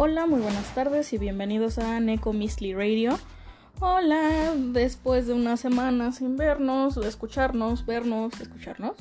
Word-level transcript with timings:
Hola, 0.00 0.26
muy 0.26 0.40
buenas 0.40 0.72
tardes 0.76 1.12
y 1.12 1.18
bienvenidos 1.18 1.76
a 1.80 1.98
Neko 1.98 2.32
Radio. 2.32 3.18
Hola, 3.80 4.54
después 4.56 5.26
de 5.26 5.32
una 5.32 5.56
semana 5.56 6.12
sin 6.12 6.36
vernos, 6.36 6.96
escucharnos, 6.98 7.84
vernos, 7.84 8.40
escucharnos. 8.40 8.94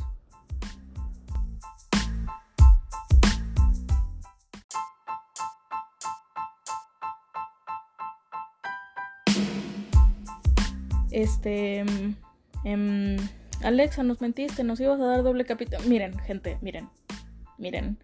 Este. 11.11 11.86
em, 12.64 13.18
Alexa, 13.61 14.02
nos 14.02 14.20
mentiste, 14.20 14.64
nos 14.64 14.79
ibas 14.79 15.00
a 15.00 15.05
dar 15.05 15.21
doble 15.21 15.45
capítulo. 15.45 15.77
Miren, 15.88 16.18
gente, 16.18 16.58
miren. 16.64 16.90
Miren. 17.59 18.00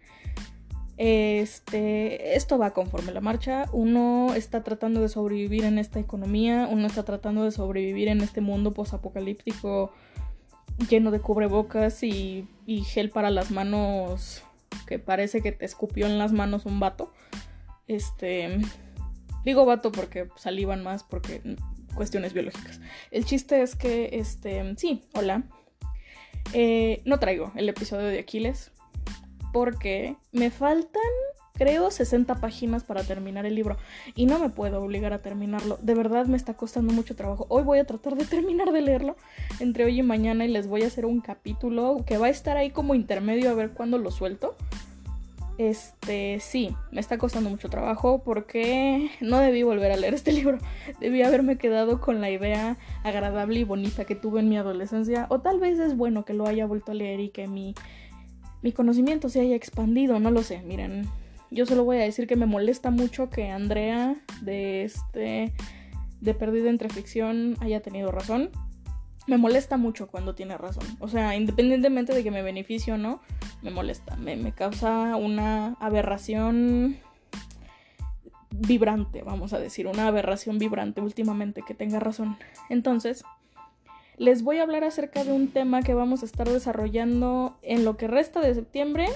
Este, 0.96 2.36
esto 2.36 2.58
va 2.58 2.72
conforme 2.72 3.12
la 3.12 3.20
marcha. 3.20 3.66
Uno 3.72 4.34
está 4.34 4.62
tratando 4.62 5.00
de 5.00 5.08
sobrevivir 5.08 5.64
en 5.64 5.78
esta 5.78 5.98
economía, 5.98 6.68
uno 6.70 6.86
está 6.86 7.02
tratando 7.02 7.44
de 7.44 7.50
sobrevivir 7.50 8.08
en 8.08 8.20
este 8.20 8.40
mundo 8.40 8.72
posapocalíptico 8.72 9.92
lleno 10.88 11.10
de 11.10 11.20
cubrebocas 11.20 12.02
y, 12.02 12.48
y 12.66 12.82
gel 12.82 13.10
para 13.10 13.30
las 13.30 13.50
manos 13.50 14.42
que 14.86 14.98
parece 14.98 15.40
que 15.40 15.52
te 15.52 15.64
escupió 15.64 16.06
en 16.06 16.18
las 16.18 16.32
manos 16.32 16.66
un 16.66 16.80
vato. 16.80 17.12
Este, 17.86 18.58
digo 19.44 19.64
vato 19.64 19.92
porque 19.92 20.28
salivan 20.36 20.82
más 20.82 21.02
porque 21.02 21.40
cuestiones 21.94 22.32
biológicas. 22.32 22.80
El 23.10 23.24
chiste 23.24 23.62
es 23.62 23.76
que, 23.76 24.10
este, 24.12 24.74
sí, 24.76 25.02
hola. 25.14 25.44
Eh, 26.52 27.00
no 27.04 27.18
traigo 27.18 27.52
el 27.56 27.68
episodio 27.68 28.06
de 28.06 28.18
Aquiles 28.18 28.70
porque 29.54 30.16
me 30.32 30.50
faltan, 30.50 31.00
creo, 31.52 31.92
60 31.92 32.40
páginas 32.40 32.82
para 32.82 33.04
terminar 33.04 33.46
el 33.46 33.54
libro 33.54 33.76
y 34.16 34.26
no 34.26 34.40
me 34.40 34.48
puedo 34.48 34.82
obligar 34.82 35.12
a 35.12 35.22
terminarlo. 35.22 35.78
De 35.80 35.94
verdad 35.94 36.26
me 36.26 36.36
está 36.36 36.54
costando 36.54 36.92
mucho 36.92 37.14
trabajo. 37.14 37.46
Hoy 37.48 37.62
voy 37.62 37.78
a 37.78 37.84
tratar 37.84 38.16
de 38.16 38.24
terminar 38.24 38.72
de 38.72 38.82
leerlo 38.82 39.14
entre 39.60 39.84
hoy 39.84 40.00
y 40.00 40.02
mañana 40.02 40.44
y 40.44 40.48
les 40.48 40.66
voy 40.66 40.82
a 40.82 40.88
hacer 40.88 41.06
un 41.06 41.20
capítulo 41.20 42.02
que 42.04 42.18
va 42.18 42.26
a 42.26 42.30
estar 42.30 42.56
ahí 42.56 42.70
como 42.70 42.96
intermedio 42.96 43.48
a 43.48 43.54
ver 43.54 43.70
cuándo 43.70 43.96
lo 43.96 44.10
suelto. 44.10 44.56
Este, 45.56 46.40
sí, 46.40 46.74
me 46.90 47.00
está 47.00 47.16
costando 47.16 47.48
mucho 47.48 47.68
trabajo 47.68 48.22
porque 48.24 49.08
no 49.20 49.38
debí 49.38 49.62
volver 49.62 49.92
a 49.92 49.96
leer 49.96 50.14
este 50.14 50.32
libro. 50.40 50.58
Debí 50.98 51.22
haberme 51.22 51.58
quedado 51.58 52.00
con 52.00 52.20
la 52.20 52.28
idea 52.28 52.76
agradable 53.04 53.60
y 53.60 53.64
bonita 53.64 54.04
que 54.04 54.16
tuve 54.16 54.40
en 54.40 54.48
mi 54.48 54.56
adolescencia. 54.56 55.26
O 55.30 55.42
tal 55.42 55.60
vez 55.60 55.78
es 55.78 55.96
bueno 55.96 56.24
que 56.24 56.34
lo 56.34 56.48
haya 56.48 56.66
vuelto 56.66 56.90
a 56.90 56.96
leer 56.96 57.20
y 57.20 57.28
que 57.28 57.46
mi, 57.46 57.76
mi 58.64 58.72
conocimiento 58.72 59.28
se 59.28 59.42
haya 59.42 59.54
expandido, 59.54 60.18
no 60.20 60.30
lo 60.30 60.42
sé. 60.42 60.62
Miren, 60.62 61.06
yo 61.50 61.66
solo 61.66 61.84
voy 61.84 61.98
a 61.98 62.00
decir 62.00 62.26
que 62.26 62.34
me 62.34 62.46
molesta 62.46 62.90
mucho 62.90 63.28
que 63.28 63.50
Andrea 63.50 64.16
de 64.40 64.84
este 64.84 65.52
de 66.22 66.32
Perdido 66.32 66.68
entre 66.68 66.88
Ficción 66.88 67.58
haya 67.60 67.82
tenido 67.82 68.10
razón. 68.10 68.48
Me 69.26 69.36
molesta 69.36 69.76
mucho 69.76 70.06
cuando 70.06 70.34
tiene 70.34 70.56
razón. 70.56 70.84
O 70.98 71.08
sea, 71.08 71.36
independientemente 71.36 72.14
de 72.14 72.22
que 72.22 72.30
me 72.30 72.40
beneficie 72.40 72.94
o 72.94 72.96
no, 72.96 73.20
me 73.60 73.70
molesta. 73.70 74.16
Me, 74.16 74.34
me 74.34 74.52
causa 74.52 75.14
una 75.16 75.74
aberración 75.78 76.96
vibrante, 78.50 79.22
vamos 79.22 79.52
a 79.52 79.58
decir. 79.58 79.86
Una 79.88 80.06
aberración 80.06 80.56
vibrante 80.58 81.02
últimamente 81.02 81.60
que 81.66 81.74
tenga 81.74 82.00
razón. 82.00 82.38
Entonces, 82.70 83.24
les 84.16 84.42
voy 84.42 84.58
a 84.58 84.62
hablar 84.62 84.84
acerca 84.84 85.24
de 85.24 85.32
un 85.32 85.48
tema 85.48 85.82
que 85.82 85.94
vamos 85.94 86.22
a 86.22 86.26
estar 86.26 86.48
desarrollando 86.48 87.58
en 87.62 87.84
lo 87.84 87.96
que 87.96 88.06
resta 88.06 88.40
de 88.40 88.54
septiembre 88.54 89.06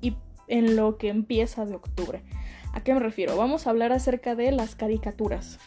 y 0.00 0.16
en 0.48 0.76
lo 0.76 0.98
que 0.98 1.08
empieza 1.08 1.64
de 1.64 1.74
octubre. 1.74 2.22
¿A 2.72 2.82
qué 2.82 2.92
me 2.92 3.00
refiero? 3.00 3.36
Vamos 3.36 3.66
a 3.66 3.70
hablar 3.70 3.92
acerca 3.92 4.34
de 4.34 4.52
las 4.52 4.74
caricaturas. 4.74 5.58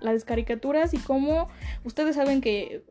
Las 0.00 0.24
caricaturas 0.24 0.92
y 0.94 0.98
cómo 0.98 1.48
ustedes 1.84 2.16
saben 2.16 2.40
que 2.40 2.84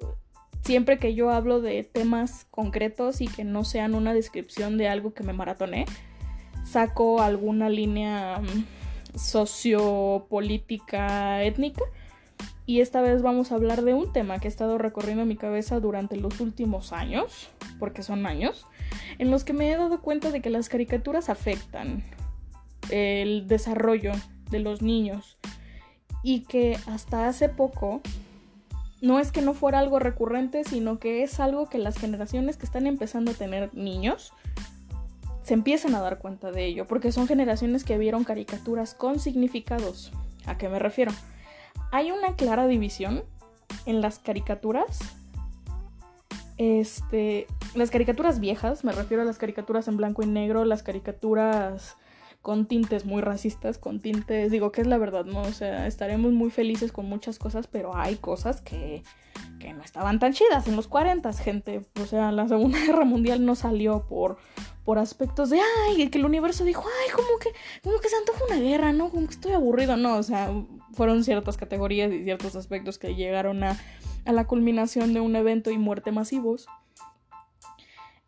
siempre 0.63 0.97
que 0.97 1.13
yo 1.13 1.31
hablo 1.31 1.62
de 1.62 1.84
temas 1.84 2.47
concretos 2.51 3.22
y 3.22 3.28
que 3.28 3.44
no 3.44 3.63
sean 3.63 3.95
una 3.95 4.13
descripción 4.13 4.78
de 4.78 4.88
algo 4.88 5.13
que 5.13 5.23
me 5.23 5.34
maratoné, 5.34 5.85
saco 6.63 7.22
alguna 7.22 7.69
línea 7.69 8.39
mm, 8.39 9.18
sociopolítica 9.18 11.44
étnica. 11.44 11.84
Y 12.69 12.81
esta 12.81 13.02
vez 13.02 13.24
vamos 13.24 13.52
a 13.52 13.56
hablar 13.56 13.81
de 13.81 13.96
un 13.96 14.13
tema 14.13 14.38
que 14.38 14.47
ha 14.47 14.52
estado 14.52 14.78
recorriendo 14.78 15.25
mi 15.25 15.35
cabeza 15.35 15.80
durante 15.80 16.18
los 16.18 16.40
últimos 16.40 16.94
años, 16.94 17.50
porque 17.80 18.03
son 18.03 18.28
años, 18.28 18.68
en 19.18 19.31
los 19.31 19.44
que 19.44 19.53
me 19.53 19.72
he 19.72 19.75
dado 19.75 20.03
cuenta 20.03 20.30
de 20.30 20.40
que 20.40 20.52
las 20.52 20.69
caricaturas 20.69 21.30
afectan 21.30 22.03
el 22.91 23.47
desarrollo 23.47 24.12
de 24.52 24.59
los 24.59 24.84
niños 24.84 25.40
y 26.22 26.41
que 26.41 26.78
hasta 26.85 27.28
hace 27.28 27.50
poco 27.50 28.02
no 29.01 29.19
es 29.19 29.31
que 29.31 29.41
no 29.41 29.56
fuera 29.56 29.80
algo 29.80 29.97
recurrente, 29.97 30.63
sino 30.63 31.00
que 31.00 31.24
es 31.24 31.40
algo 31.40 31.69
que 31.69 31.80
las 31.80 31.97
generaciones 31.97 32.56
que 32.56 32.68
están 32.68 32.86
empezando 32.86 33.31
a 33.31 33.34
tener 33.34 33.74
niños 33.74 34.31
se 35.41 35.56
empiezan 35.56 35.96
a 35.96 36.01
dar 36.01 36.19
cuenta 36.19 36.51
de 36.51 36.68
ello, 36.68 36.86
porque 36.86 37.12
son 37.12 37.28
generaciones 37.28 37.84
que 37.84 37.97
vieron 37.97 38.25
caricaturas 38.25 38.94
con 38.94 39.18
significados. 39.18 40.12
¿A 40.46 40.59
qué 40.59 40.69
me 40.69 40.78
refiero? 40.78 41.12
Hay 41.91 42.11
una 42.11 42.35
clara 42.35 42.67
división 42.67 43.23
en 43.85 44.01
las 44.01 44.19
caricaturas. 44.19 45.00
Este, 46.57 47.47
las 47.73 47.89
caricaturas 47.89 48.39
viejas, 48.39 48.83
me 48.83 48.91
refiero 48.91 49.23
a 49.23 49.25
las 49.25 49.38
caricaturas 49.38 49.88
en 49.88 49.97
blanco 49.97 50.23
y 50.23 50.27
negro, 50.27 50.66
las 50.66 50.83
caricaturas 50.83 51.95
con 52.41 52.66
tintes 52.66 53.05
muy 53.05 53.22
racistas, 53.22 53.77
con 53.77 54.00
tintes, 54.00 54.51
digo 54.51 54.72
que 54.72 54.81
es 54.81 54.88
la 54.88 54.97
verdad, 54.97 55.25
¿no? 55.25 55.41
O 55.41 55.51
sea, 55.51 55.88
estaremos 55.88 56.31
muy 56.31 56.50
felices 56.50 56.91
con 56.91 57.05
muchas 57.05 57.38
cosas, 57.38 57.67
pero 57.67 57.95
hay 57.95 58.16
cosas 58.16 58.61
que, 58.61 59.03
que 59.59 59.73
no 59.73 59.83
estaban 59.83 60.19
tan 60.19 60.33
chidas 60.33 60.67
en 60.67 60.75
los 60.75 60.88
40, 60.88 61.31
gente. 61.33 61.81
O 62.01 62.05
sea, 62.05 62.31
la 62.31 62.47
Segunda 62.47 62.79
Guerra 62.85 63.03
Mundial 63.03 63.45
no 63.45 63.55
salió 63.55 64.07
por, 64.07 64.38
por 64.85 65.00
aspectos 65.00 65.50
de, 65.50 65.59
ay, 65.88 66.09
que 66.09 66.17
el 66.17 66.25
universo 66.25 66.63
dijo, 66.63 66.85
ay, 66.85 67.11
como 67.13 67.39
que, 67.39 67.50
como 67.83 68.00
que 68.00 68.07
se 68.07 68.16
antoja 68.16 68.45
una 68.45 68.59
guerra, 68.59 68.94
¿no? 68.94 69.09
Como 69.09 69.27
que 69.27 69.33
estoy 69.33 69.51
aburrido, 69.51 69.97
no, 69.97 70.16
o 70.16 70.23
sea, 70.23 70.51
fueron 70.94 71.25
ciertas 71.25 71.57
categorías 71.57 72.11
y 72.11 72.23
ciertos 72.23 72.56
aspectos 72.56 72.97
que 72.97 73.16
llegaron 73.16 73.63
a, 73.66 73.77
a 74.25 74.31
la 74.31 74.47
culminación 74.47 75.13
de 75.13 75.19
un 75.19 75.35
evento 75.35 75.71
y 75.71 75.77
muerte 75.77 76.11
masivos. 76.13 76.67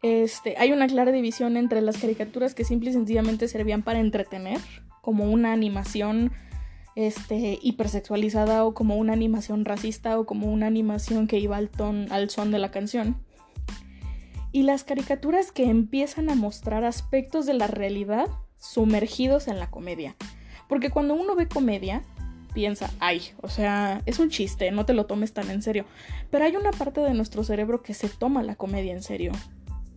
Este, 0.01 0.55
hay 0.57 0.71
una 0.71 0.87
clara 0.87 1.11
división 1.11 1.57
entre 1.57 1.81
las 1.81 1.97
caricaturas 1.97 2.55
que 2.55 2.63
simple 2.63 2.89
y 2.89 2.93
sencillamente 2.93 3.47
servían 3.47 3.83
para 3.83 3.99
entretener, 3.99 4.59
como 5.01 5.25
una 5.25 5.53
animación 5.53 6.31
este, 6.95 7.59
hipersexualizada 7.61 8.65
o 8.65 8.73
como 8.73 8.95
una 8.95 9.13
animación 9.13 9.65
racista 9.65 10.19
o 10.19 10.25
como 10.25 10.47
una 10.47 10.67
animación 10.67 11.27
que 11.27 11.39
iba 11.39 11.57
al, 11.57 11.69
ton, 11.69 12.11
al 12.11 12.29
son 12.29 12.51
de 12.51 12.59
la 12.59 12.71
canción. 12.71 13.17
Y 14.51 14.63
las 14.63 14.83
caricaturas 14.83 15.51
que 15.51 15.65
empiezan 15.65 16.29
a 16.29 16.35
mostrar 16.35 16.83
aspectos 16.83 17.45
de 17.45 17.53
la 17.53 17.67
realidad 17.67 18.27
sumergidos 18.57 19.47
en 19.47 19.59
la 19.59 19.69
comedia. 19.69 20.15
Porque 20.67 20.89
cuando 20.89 21.13
uno 21.13 21.35
ve 21.35 21.47
comedia, 21.47 22.03
piensa, 22.53 22.91
ay, 22.99 23.21
o 23.41 23.49
sea, 23.49 24.01
es 24.05 24.19
un 24.19 24.29
chiste, 24.29 24.71
no 24.71 24.85
te 24.85 24.93
lo 24.93 25.05
tomes 25.05 25.33
tan 25.33 25.49
en 25.49 25.61
serio. 25.61 25.85
Pero 26.29 26.45
hay 26.45 26.55
una 26.55 26.71
parte 26.71 27.01
de 27.01 27.13
nuestro 27.13 27.43
cerebro 27.43 27.81
que 27.81 27.93
se 27.93 28.09
toma 28.09 28.43
la 28.43 28.55
comedia 28.55 28.93
en 28.93 29.03
serio. 29.03 29.31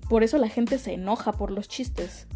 Por 0.09 0.22
eso 0.22 0.38
la 0.38 0.48
gente 0.48 0.78
se 0.78 0.94
enoja 0.94 1.32
por 1.32 1.50
los 1.50 1.69
chistes. 1.69 2.26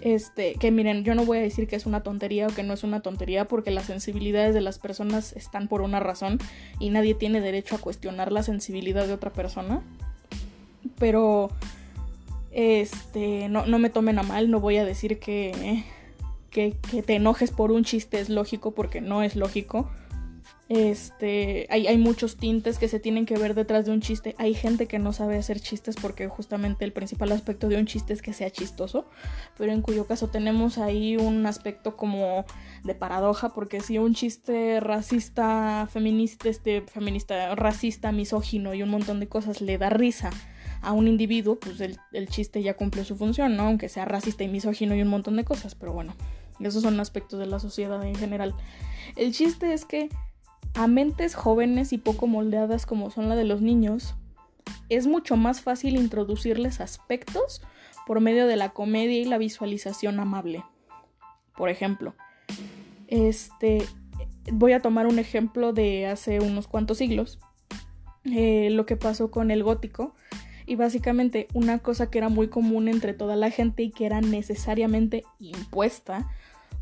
Este, 0.00 0.54
que 0.56 0.70
miren, 0.70 1.02
yo 1.02 1.14
no 1.14 1.24
voy 1.24 1.38
a 1.38 1.40
decir 1.40 1.66
que 1.66 1.76
es 1.76 1.86
una 1.86 2.02
tontería 2.02 2.46
o 2.46 2.50
que 2.50 2.62
no 2.62 2.74
es 2.74 2.84
una 2.84 3.00
tontería 3.00 3.46
porque 3.46 3.70
las 3.70 3.86
sensibilidades 3.86 4.52
de 4.54 4.60
las 4.60 4.78
personas 4.78 5.32
están 5.32 5.66
por 5.66 5.80
una 5.80 5.98
razón 5.98 6.38
y 6.78 6.90
nadie 6.90 7.14
tiene 7.14 7.40
derecho 7.40 7.76
a 7.76 7.78
cuestionar 7.78 8.30
la 8.30 8.42
sensibilidad 8.42 9.06
de 9.06 9.14
otra 9.14 9.32
persona. 9.32 9.82
Pero, 10.98 11.50
este, 12.52 13.48
no, 13.48 13.64
no 13.66 13.78
me 13.78 13.88
tomen 13.88 14.18
a 14.18 14.22
mal, 14.22 14.50
no 14.50 14.60
voy 14.60 14.76
a 14.76 14.84
decir 14.84 15.18
que, 15.18 15.84
que, 16.50 16.76
que 16.90 17.02
te 17.02 17.14
enojes 17.14 17.50
por 17.50 17.72
un 17.72 17.84
chiste 17.84 18.20
es 18.20 18.28
lógico 18.28 18.72
porque 18.72 19.00
no 19.00 19.22
es 19.22 19.36
lógico. 19.36 19.88
Este, 20.70 21.66
hay, 21.68 21.86
hay, 21.86 21.98
muchos 21.98 22.38
tintes 22.38 22.78
que 22.78 22.88
se 22.88 22.98
tienen 22.98 23.26
que 23.26 23.36
ver 23.36 23.54
detrás 23.54 23.84
de 23.84 23.92
un 23.92 24.00
chiste. 24.00 24.34
Hay 24.38 24.54
gente 24.54 24.86
que 24.86 24.98
no 24.98 25.12
sabe 25.12 25.36
hacer 25.36 25.60
chistes 25.60 25.94
porque 26.00 26.26
justamente 26.28 26.86
el 26.86 26.92
principal 26.92 27.32
aspecto 27.32 27.68
de 27.68 27.76
un 27.76 27.84
chiste 27.84 28.14
es 28.14 28.22
que 28.22 28.32
sea 28.32 28.50
chistoso, 28.50 29.06
pero 29.58 29.72
en 29.72 29.82
cuyo 29.82 30.06
caso 30.06 30.28
tenemos 30.28 30.78
ahí 30.78 31.18
un 31.18 31.44
aspecto 31.44 31.96
como 31.96 32.46
de 32.82 32.94
paradoja 32.94 33.50
porque 33.50 33.80
si 33.80 33.98
un 33.98 34.14
chiste 34.14 34.80
racista, 34.80 35.86
feminista, 35.92 36.48
este, 36.48 36.80
feminista, 36.80 37.54
racista, 37.54 38.10
misógino 38.10 38.72
y 38.72 38.82
un 38.82 38.88
montón 38.88 39.20
de 39.20 39.28
cosas 39.28 39.60
le 39.60 39.76
da 39.76 39.90
risa 39.90 40.30
a 40.80 40.92
un 40.92 41.08
individuo, 41.08 41.58
pues 41.58 41.78
el, 41.82 41.98
el 42.12 42.28
chiste 42.28 42.62
ya 42.62 42.74
cumplió 42.74 43.04
su 43.04 43.16
función, 43.16 43.54
¿no? 43.56 43.64
Aunque 43.64 43.90
sea 43.90 44.06
racista 44.06 44.44
y 44.44 44.48
misógino 44.48 44.94
y 44.94 45.02
un 45.02 45.08
montón 45.08 45.36
de 45.36 45.44
cosas, 45.44 45.74
pero 45.74 45.92
bueno, 45.92 46.14
esos 46.60 46.82
son 46.82 46.98
aspectos 47.00 47.38
de 47.38 47.46
la 47.46 47.58
sociedad 47.58 48.02
en 48.02 48.14
general. 48.14 48.54
El 49.16 49.32
chiste 49.32 49.74
es 49.74 49.84
que 49.84 50.08
a 50.74 50.86
mentes 50.86 51.34
jóvenes 51.34 51.92
y 51.92 51.98
poco 51.98 52.26
moldeadas 52.26 52.86
como 52.86 53.10
son 53.10 53.28
la 53.28 53.36
de 53.36 53.44
los 53.44 53.60
niños, 53.60 54.14
es 54.88 55.06
mucho 55.06 55.36
más 55.36 55.60
fácil 55.60 55.96
introducirles 55.96 56.80
aspectos 56.80 57.62
por 58.06 58.20
medio 58.20 58.46
de 58.46 58.56
la 58.56 58.70
comedia 58.70 59.18
y 59.20 59.24
la 59.24 59.38
visualización 59.38 60.20
amable. 60.20 60.64
Por 61.56 61.68
ejemplo, 61.70 62.14
Este, 63.06 63.84
voy 64.50 64.72
a 64.72 64.80
tomar 64.80 65.06
un 65.06 65.18
ejemplo 65.18 65.72
de 65.72 66.06
hace 66.06 66.40
unos 66.40 66.66
cuantos 66.66 66.98
siglos, 66.98 67.38
eh, 68.24 68.70
lo 68.70 68.86
que 68.86 68.96
pasó 68.96 69.30
con 69.30 69.50
el 69.50 69.62
gótico. 69.62 70.14
Y 70.66 70.76
básicamente 70.76 71.46
una 71.52 71.78
cosa 71.78 72.10
que 72.10 72.16
era 72.16 72.30
muy 72.30 72.48
común 72.48 72.88
entre 72.88 73.12
toda 73.12 73.36
la 73.36 73.50
gente 73.50 73.82
y 73.82 73.90
que 73.90 74.06
era 74.06 74.22
necesariamente 74.22 75.22
impuesta 75.38 76.30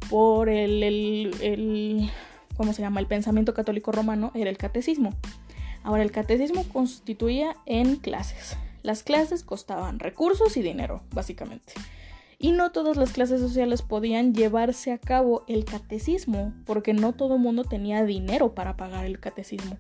por 0.08 0.48
el, 0.48 0.84
el, 0.84 1.34
el 1.42 2.10
¿cómo 2.56 2.72
se 2.72 2.82
llama? 2.82 3.00
El 3.00 3.06
pensamiento 3.06 3.54
católico 3.54 3.92
romano 3.92 4.30
era 4.34 4.50
el 4.50 4.58
catecismo. 4.58 5.14
Ahora, 5.82 6.02
el 6.02 6.12
catecismo 6.12 6.64
constituía 6.72 7.56
en 7.66 7.96
clases. 7.96 8.56
Las 8.82 9.02
clases 9.02 9.44
costaban 9.44 9.98
recursos 9.98 10.56
y 10.56 10.62
dinero, 10.62 11.02
básicamente. 11.12 11.74
Y 12.38 12.52
no 12.52 12.72
todas 12.72 12.96
las 12.96 13.12
clases 13.12 13.40
sociales 13.40 13.82
podían 13.82 14.34
llevarse 14.34 14.92
a 14.92 14.98
cabo 14.98 15.44
el 15.46 15.64
catecismo, 15.64 16.52
porque 16.66 16.92
no 16.92 17.12
todo 17.12 17.36
el 17.36 17.40
mundo 17.40 17.64
tenía 17.64 18.04
dinero 18.04 18.54
para 18.54 18.76
pagar 18.76 19.04
el 19.04 19.20
catecismo. 19.20 19.76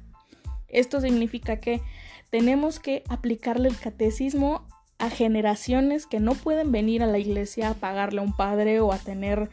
Esto 0.68 1.00
significa 1.00 1.58
que 1.58 1.82
tenemos 2.30 2.78
que 2.78 3.02
aplicarle 3.08 3.68
el 3.68 3.76
catecismo 3.76 4.66
a 4.98 5.10
generaciones 5.10 6.06
que 6.06 6.20
no 6.20 6.34
pueden 6.34 6.70
venir 6.70 7.02
a 7.02 7.06
la 7.06 7.18
iglesia 7.18 7.70
a 7.70 7.74
pagarle 7.74 8.20
a 8.20 8.22
un 8.22 8.36
padre 8.36 8.80
o 8.80 8.92
a 8.92 8.98
tener 8.98 9.50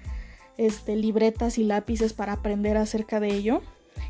este, 0.59 0.97
libretas 0.97 1.57
y 1.57 1.63
lápices 1.63 2.11
para 2.11 2.33
aprender 2.33 2.75
acerca 2.75 3.21
de 3.21 3.33
ello. 3.33 3.61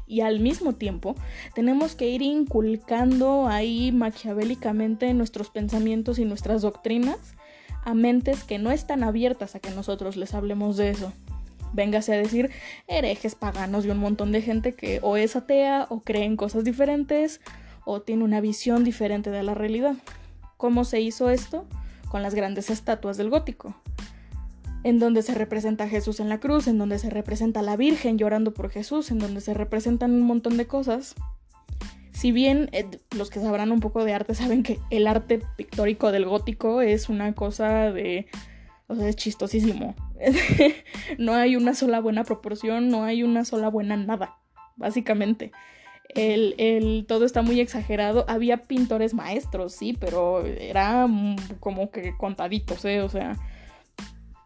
Y 0.08 0.22
al 0.22 0.40
mismo 0.40 0.74
tiempo 0.74 1.16
tenemos 1.54 1.94
que 1.94 2.10
ir 2.10 2.24
inculcando 2.24 3.48
ahí 3.48 3.92
maquiavélicamente 3.92 5.14
nuestros 5.14 5.52
pensamientos 5.52 6.18
y 6.18 6.26
nuestras 6.26 6.64
doctrinas 6.64 7.36
a 7.86 7.94
mentes 7.94 8.44
que 8.44 8.58
no 8.58 8.72
están 8.72 9.04
abiertas 9.04 9.56
a 9.56 9.60
que 9.60 9.70
nosotros 9.70 10.18
les 10.18 10.34
hablemos 10.34 10.76
de 10.76 10.90
eso. 10.90 11.14
Véngase 11.74 12.14
a 12.14 12.18
decir 12.18 12.50
herejes 12.88 13.36
paganos 13.36 13.86
y 13.86 13.92
un 13.92 14.00
montón 14.00 14.32
de 14.32 14.42
gente 14.42 14.74
que 14.74 15.00
o 15.04 15.18
es 15.18 15.36
atea 15.36 15.86
o 15.90 16.02
cree 16.02 16.24
en 16.24 16.36
cosas 16.36 16.64
diferentes 16.64 17.42
o 17.86 18.02
tiene 18.02 18.24
una 18.24 18.42
visión 18.42 18.84
diferente 18.84 19.30
de 19.30 19.44
la 19.44 19.54
realidad. 19.54 19.96
¿Cómo 20.58 20.84
se 20.84 21.00
hizo 21.00 21.30
esto? 21.30 21.68
Con 22.10 22.24
las 22.24 22.34
grandes 22.34 22.72
estatuas 22.72 23.18
del 23.18 23.30
gótico, 23.30 23.76
en 24.84 25.00
donde 25.00 25.22
se 25.22 25.34
representa 25.34 25.86
a 25.86 25.90
Jesús 25.90 26.20
en 26.20 26.30
la 26.30 26.40
cruz, 26.40 26.68
en 26.68 26.78
donde 26.78 27.00
se 27.00 27.10
representa 27.10 27.60
a 27.60 27.64
la 27.64 27.76
Virgen 27.76 28.18
llorando 28.18 28.54
por 28.54 28.70
Jesús, 28.70 29.12
en 29.12 29.20
donde 29.20 29.42
se 29.42 29.54
representan 29.54 30.12
un 30.12 30.22
montón 30.22 30.58
de 30.58 30.68
cosas. 30.68 31.16
Si 32.12 32.32
bien 32.32 32.70
eh, 32.72 32.86
los 33.16 33.30
que 33.30 33.40
sabrán 33.40 33.72
un 33.72 33.80
poco 33.80 34.04
de 34.04 34.14
arte 34.14 34.36
saben 34.36 34.64
que 34.64 34.80
el 34.90 35.08
arte 35.08 35.42
pictórico 35.58 36.12
del 36.12 36.26
gótico 36.26 36.82
es 36.82 37.10
una 37.10 37.34
cosa 37.34 37.92
de... 37.92 38.28
O 38.88 38.96
sea, 38.96 39.08
es 39.08 39.16
chistosísimo. 39.16 39.96
no 41.18 41.34
hay 41.36 41.56
una 41.56 41.76
sola 41.76 42.00
buena 42.00 42.24
proporción, 42.24 42.90
no 42.90 43.04
hay 43.04 43.22
una 43.22 43.46
sola 43.46 43.70
buena 43.70 43.96
nada, 43.98 44.38
básicamente. 44.78 45.52
El, 46.10 46.56
el, 46.58 47.06
todo 47.08 47.26
está 47.26 47.44
muy 47.44 47.60
exagerado. 47.60 48.26
Había 48.28 48.64
pintores 48.64 49.14
maestros, 49.14 49.74
sí, 49.74 49.96
pero 50.00 50.44
era 50.44 51.08
como 51.60 51.92
que 51.92 52.18
contaditos, 52.18 52.84
¿eh? 52.86 53.02
O 53.02 53.10
sea, 53.10 53.38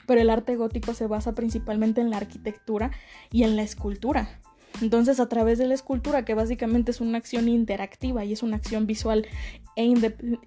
pero 0.05 0.21
el 0.21 0.29
arte 0.29 0.55
gótico 0.55 0.93
se 0.93 1.07
basa 1.07 1.33
principalmente 1.33 2.01
en 2.01 2.09
la 2.09 2.17
arquitectura 2.17 2.91
y 3.31 3.43
en 3.43 3.55
la 3.55 3.63
escultura. 3.63 4.39
Entonces, 4.81 5.19
a 5.19 5.29
través 5.29 5.59
de 5.59 5.67
la 5.67 5.75
escultura, 5.75 6.25
que 6.25 6.33
básicamente 6.33 6.91
es 6.91 6.99
una 6.99 7.19
acción 7.19 7.47
interactiva 7.47 8.25
y 8.25 8.33
es 8.33 8.41
una 8.41 8.57
acción 8.57 8.87
visual, 8.87 9.27
e 9.75 9.93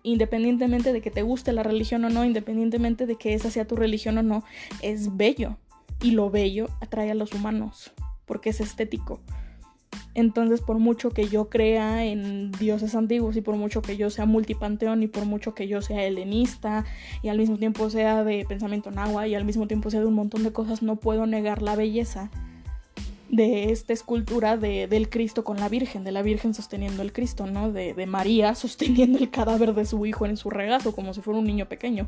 independientemente 0.02 0.92
de 0.92 1.00
que 1.00 1.12
te 1.12 1.22
guste 1.22 1.52
la 1.52 1.62
religión 1.62 2.04
o 2.04 2.10
no, 2.10 2.24
independientemente 2.24 3.06
de 3.06 3.16
que 3.16 3.34
esa 3.34 3.50
sea 3.50 3.66
tu 3.66 3.76
religión 3.76 4.18
o 4.18 4.22
no, 4.22 4.44
es 4.82 5.16
bello. 5.16 5.56
Y 6.02 6.10
lo 6.10 6.28
bello 6.28 6.68
atrae 6.80 7.12
a 7.12 7.14
los 7.14 7.32
humanos, 7.32 7.92
porque 8.26 8.50
es 8.50 8.60
estético. 8.60 9.20
Entonces, 10.16 10.62
por 10.62 10.78
mucho 10.78 11.10
que 11.10 11.28
yo 11.28 11.50
crea 11.50 12.06
en 12.06 12.50
dioses 12.52 12.94
antiguos 12.94 13.36
y 13.36 13.42
por 13.42 13.54
mucho 13.56 13.82
que 13.82 13.98
yo 13.98 14.08
sea 14.08 14.24
multipanteón 14.24 15.02
y 15.02 15.08
por 15.08 15.26
mucho 15.26 15.54
que 15.54 15.68
yo 15.68 15.82
sea 15.82 16.04
helenista 16.04 16.86
y 17.22 17.28
al 17.28 17.36
mismo 17.36 17.58
tiempo 17.58 17.90
sea 17.90 18.24
de 18.24 18.46
pensamiento 18.48 18.90
nahua 18.90 19.28
y 19.28 19.34
al 19.34 19.44
mismo 19.44 19.66
tiempo 19.66 19.90
sea 19.90 20.00
de 20.00 20.06
un 20.06 20.14
montón 20.14 20.42
de 20.42 20.54
cosas, 20.54 20.82
no 20.82 20.96
puedo 20.96 21.26
negar 21.26 21.60
la 21.60 21.76
belleza 21.76 22.30
de 23.28 23.70
esta 23.72 23.92
escultura 23.92 24.56
de, 24.56 24.86
del 24.86 25.10
Cristo 25.10 25.44
con 25.44 25.58
la 25.58 25.68
Virgen, 25.68 26.02
de 26.02 26.12
la 26.12 26.22
Virgen 26.22 26.54
sosteniendo 26.54 27.02
el 27.02 27.12
Cristo, 27.12 27.46
¿no? 27.46 27.70
De, 27.70 27.92
de 27.92 28.06
María 28.06 28.54
sosteniendo 28.54 29.18
el 29.18 29.28
cadáver 29.28 29.74
de 29.74 29.84
su 29.84 30.06
hijo 30.06 30.24
en 30.24 30.38
su 30.38 30.48
regazo 30.48 30.92
como 30.92 31.12
si 31.12 31.20
fuera 31.20 31.38
un 31.38 31.46
niño 31.46 31.68
pequeño 31.68 32.06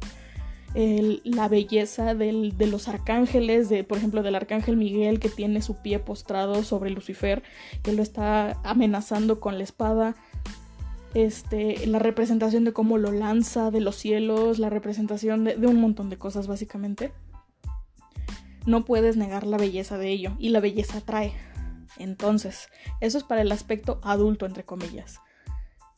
la 0.75 1.49
belleza 1.49 2.15
de 2.15 2.67
los 2.67 2.88
arcángeles, 2.88 3.69
de, 3.69 3.85
por 3.85 3.99
ejemplo, 3.99 4.23
del 4.23 4.35
arcángel 4.35 4.76
Miguel 4.76 5.19
que 5.19 5.29
tiene 5.29 5.62
su 5.62 5.76
pie 5.82 5.99
postrado 5.99 6.62
sobre 6.62 6.91
Lucifer, 6.91 7.43
que 7.82 7.93
lo 7.93 8.03
está 8.03 8.61
amenazando 8.65 9.41
con 9.41 9.59
la 9.59 9.65
espada. 9.65 10.15
Este, 11.15 11.87
la 11.87 11.99
representación 11.99 12.65
de 12.65 12.75
cómo 12.75 12.99
lo 12.99 13.11
lanza 13.12 13.70
de 13.70 13.81
los 13.81 13.97
cielos, 13.97 14.59
la 14.59 14.69
representación 14.69 15.43
de, 15.44 15.56
de 15.56 15.67
un 15.67 15.81
montón 15.81 16.11
de 16.11 16.19
cosas 16.19 16.47
básicamente. 16.47 17.12
No 18.67 18.85
puedes 18.85 19.17
negar 19.17 19.47
la 19.47 19.56
belleza 19.56 19.97
de 19.97 20.11
ello 20.11 20.37
y 20.38 20.50
la 20.50 20.61
belleza 20.61 20.99
atrae. 20.99 21.32
Entonces, 21.97 22.69
eso 23.00 23.17
es 23.17 23.25
para 23.25 23.41
el 23.41 23.50
aspecto 23.50 24.00
adulto, 24.03 24.44
entre 24.44 24.64
comillas. 24.64 25.21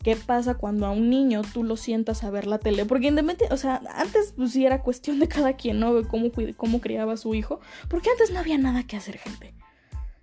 ¿Qué 0.02 0.16
pasa 0.16 0.54
cuando 0.54 0.86
a 0.86 0.92
un 0.92 1.10
niño 1.10 1.42
tú 1.52 1.62
lo 1.62 1.76
sientas 1.76 2.24
a 2.24 2.30
ver 2.30 2.46
la 2.46 2.58
tele? 2.58 2.86
Porque 2.86 3.08
independientemente, 3.08 3.54
o 3.54 3.58
sea, 3.58 3.82
antes 3.94 4.32
pues 4.34 4.52
sí 4.52 4.64
era 4.64 4.82
cuestión 4.82 5.18
de 5.18 5.28
cada 5.28 5.52
quien, 5.54 5.78
¿no? 5.78 6.08
Cómo, 6.08 6.30
cómo 6.56 6.80
criaba 6.80 7.12
a 7.12 7.16
su 7.18 7.34
hijo. 7.34 7.60
Porque 7.88 8.08
antes 8.10 8.30
no 8.30 8.38
había 8.38 8.56
nada 8.56 8.82
que 8.84 8.96
hacer, 8.96 9.18
gente. 9.18 9.52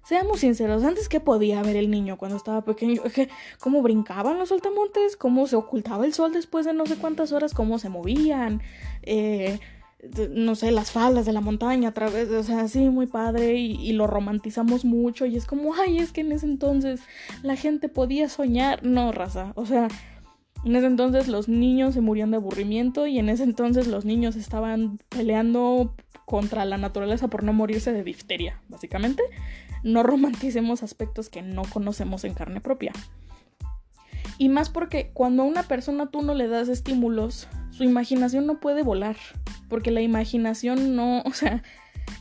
Seamos 0.04 0.40
sinceros, 0.40 0.86
antes 0.86 1.10
qué 1.10 1.20
podía 1.20 1.62
ver 1.62 1.76
el 1.76 1.92
niño 1.92 2.18
cuando 2.18 2.38
estaba 2.38 2.64
pequeño, 2.64 3.02
cómo 3.60 3.82
brincaban 3.82 4.40
los 4.40 4.50
saltamontes, 4.50 5.18
cómo 5.18 5.48
se 5.48 5.58
ocultaba 5.58 6.06
el 6.06 6.14
sol 6.14 6.32
después 6.32 6.66
de 6.66 6.74
no 6.74 6.86
sé 6.86 6.96
cuántas 6.96 7.34
horas, 7.34 7.54
cómo 7.54 7.78
se 7.78 7.90
movían, 7.90 8.62
eh, 9.04 9.60
no 10.30 10.56
sé, 10.56 10.72
las 10.72 10.92
faldas 10.92 11.26
de 11.26 11.34
la 11.34 11.42
montaña 11.42 11.90
a 11.90 11.94
través 11.94 12.30
o 12.30 12.44
sea, 12.44 12.68
sí, 12.68 12.90
muy 12.90 13.08
padre 13.08 13.56
y, 13.56 13.92
lo 13.94 14.06
romantizamos 14.06 14.86
mucho 14.86 15.26
y 15.26 15.36
es 15.36 15.46
como, 15.46 15.74
ay, 15.74 15.98
es 15.98 16.12
que 16.12 16.22
en 16.22 16.32
ese 16.32 16.46
entonces 16.46 17.02
la 17.42 17.56
gente 17.56 17.90
podía 17.90 18.30
soñar, 18.30 18.84
no, 18.84 19.12
raza, 19.12 19.54
o 19.56 19.66
sea, 19.66 19.88
en 20.64 20.76
ese 20.76 20.88
entonces 20.88 21.28
los 21.28 21.48
niños 21.48 21.94
se 21.94 22.02
morían 22.02 22.32
de 22.32 22.38
aburrimiento 22.38 23.08
y 23.08 23.20
en 23.20 23.30
ese 23.30 23.44
entonces 23.44 23.88
los 23.88 24.06
niños 24.06 24.36
estaban 24.36 25.00
peleando 25.10 25.96
contra 26.26 26.66
la 26.66 26.78
naturaleza 26.78 27.30
por 27.30 27.44
no 27.44 27.54
morirse 27.54 27.94
de 27.94 28.04
difteria, 28.04 28.62
básicamente. 28.68 29.24
No 29.84 30.04
romanticemos 30.04 30.84
aspectos 30.84 31.30
que 31.30 31.42
no 31.42 31.62
conocemos 31.62 32.26
en 32.26 32.34
carne 32.34 32.60
propia. 32.60 32.92
Y 34.38 34.50
más 34.50 34.70
porque 34.70 35.12
cuando 35.14 35.44
a 35.44 35.46
una 35.46 35.64
persona 35.64 36.08
tú 36.08 36.22
no 36.22 36.34
le 36.34 36.48
das 36.48 36.68
estímulos, 36.68 37.48
su 37.78 37.84
imaginación 37.84 38.48
no 38.48 38.60
puede 38.60 38.84
volar. 38.84 39.16
Porque 39.70 39.92
la 39.92 40.02
imaginación 40.02 40.96
no, 40.96 41.22
o 41.26 41.34
sea, 41.34 41.64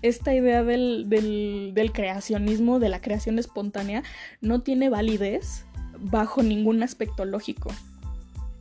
esta 0.03 0.35
idea 0.35 0.63
del, 0.63 1.09
del, 1.09 1.93
creacionismo, 1.93 2.79
de 2.79 2.89
la 2.89 3.01
creación 3.01 3.39
espontánea, 3.39 4.03
no 4.41 4.61
tiene 4.61 4.89
validez 4.89 5.65
bajo 5.99 6.43
ningún 6.43 6.83
aspecto 6.83 7.25
lógico. 7.25 7.71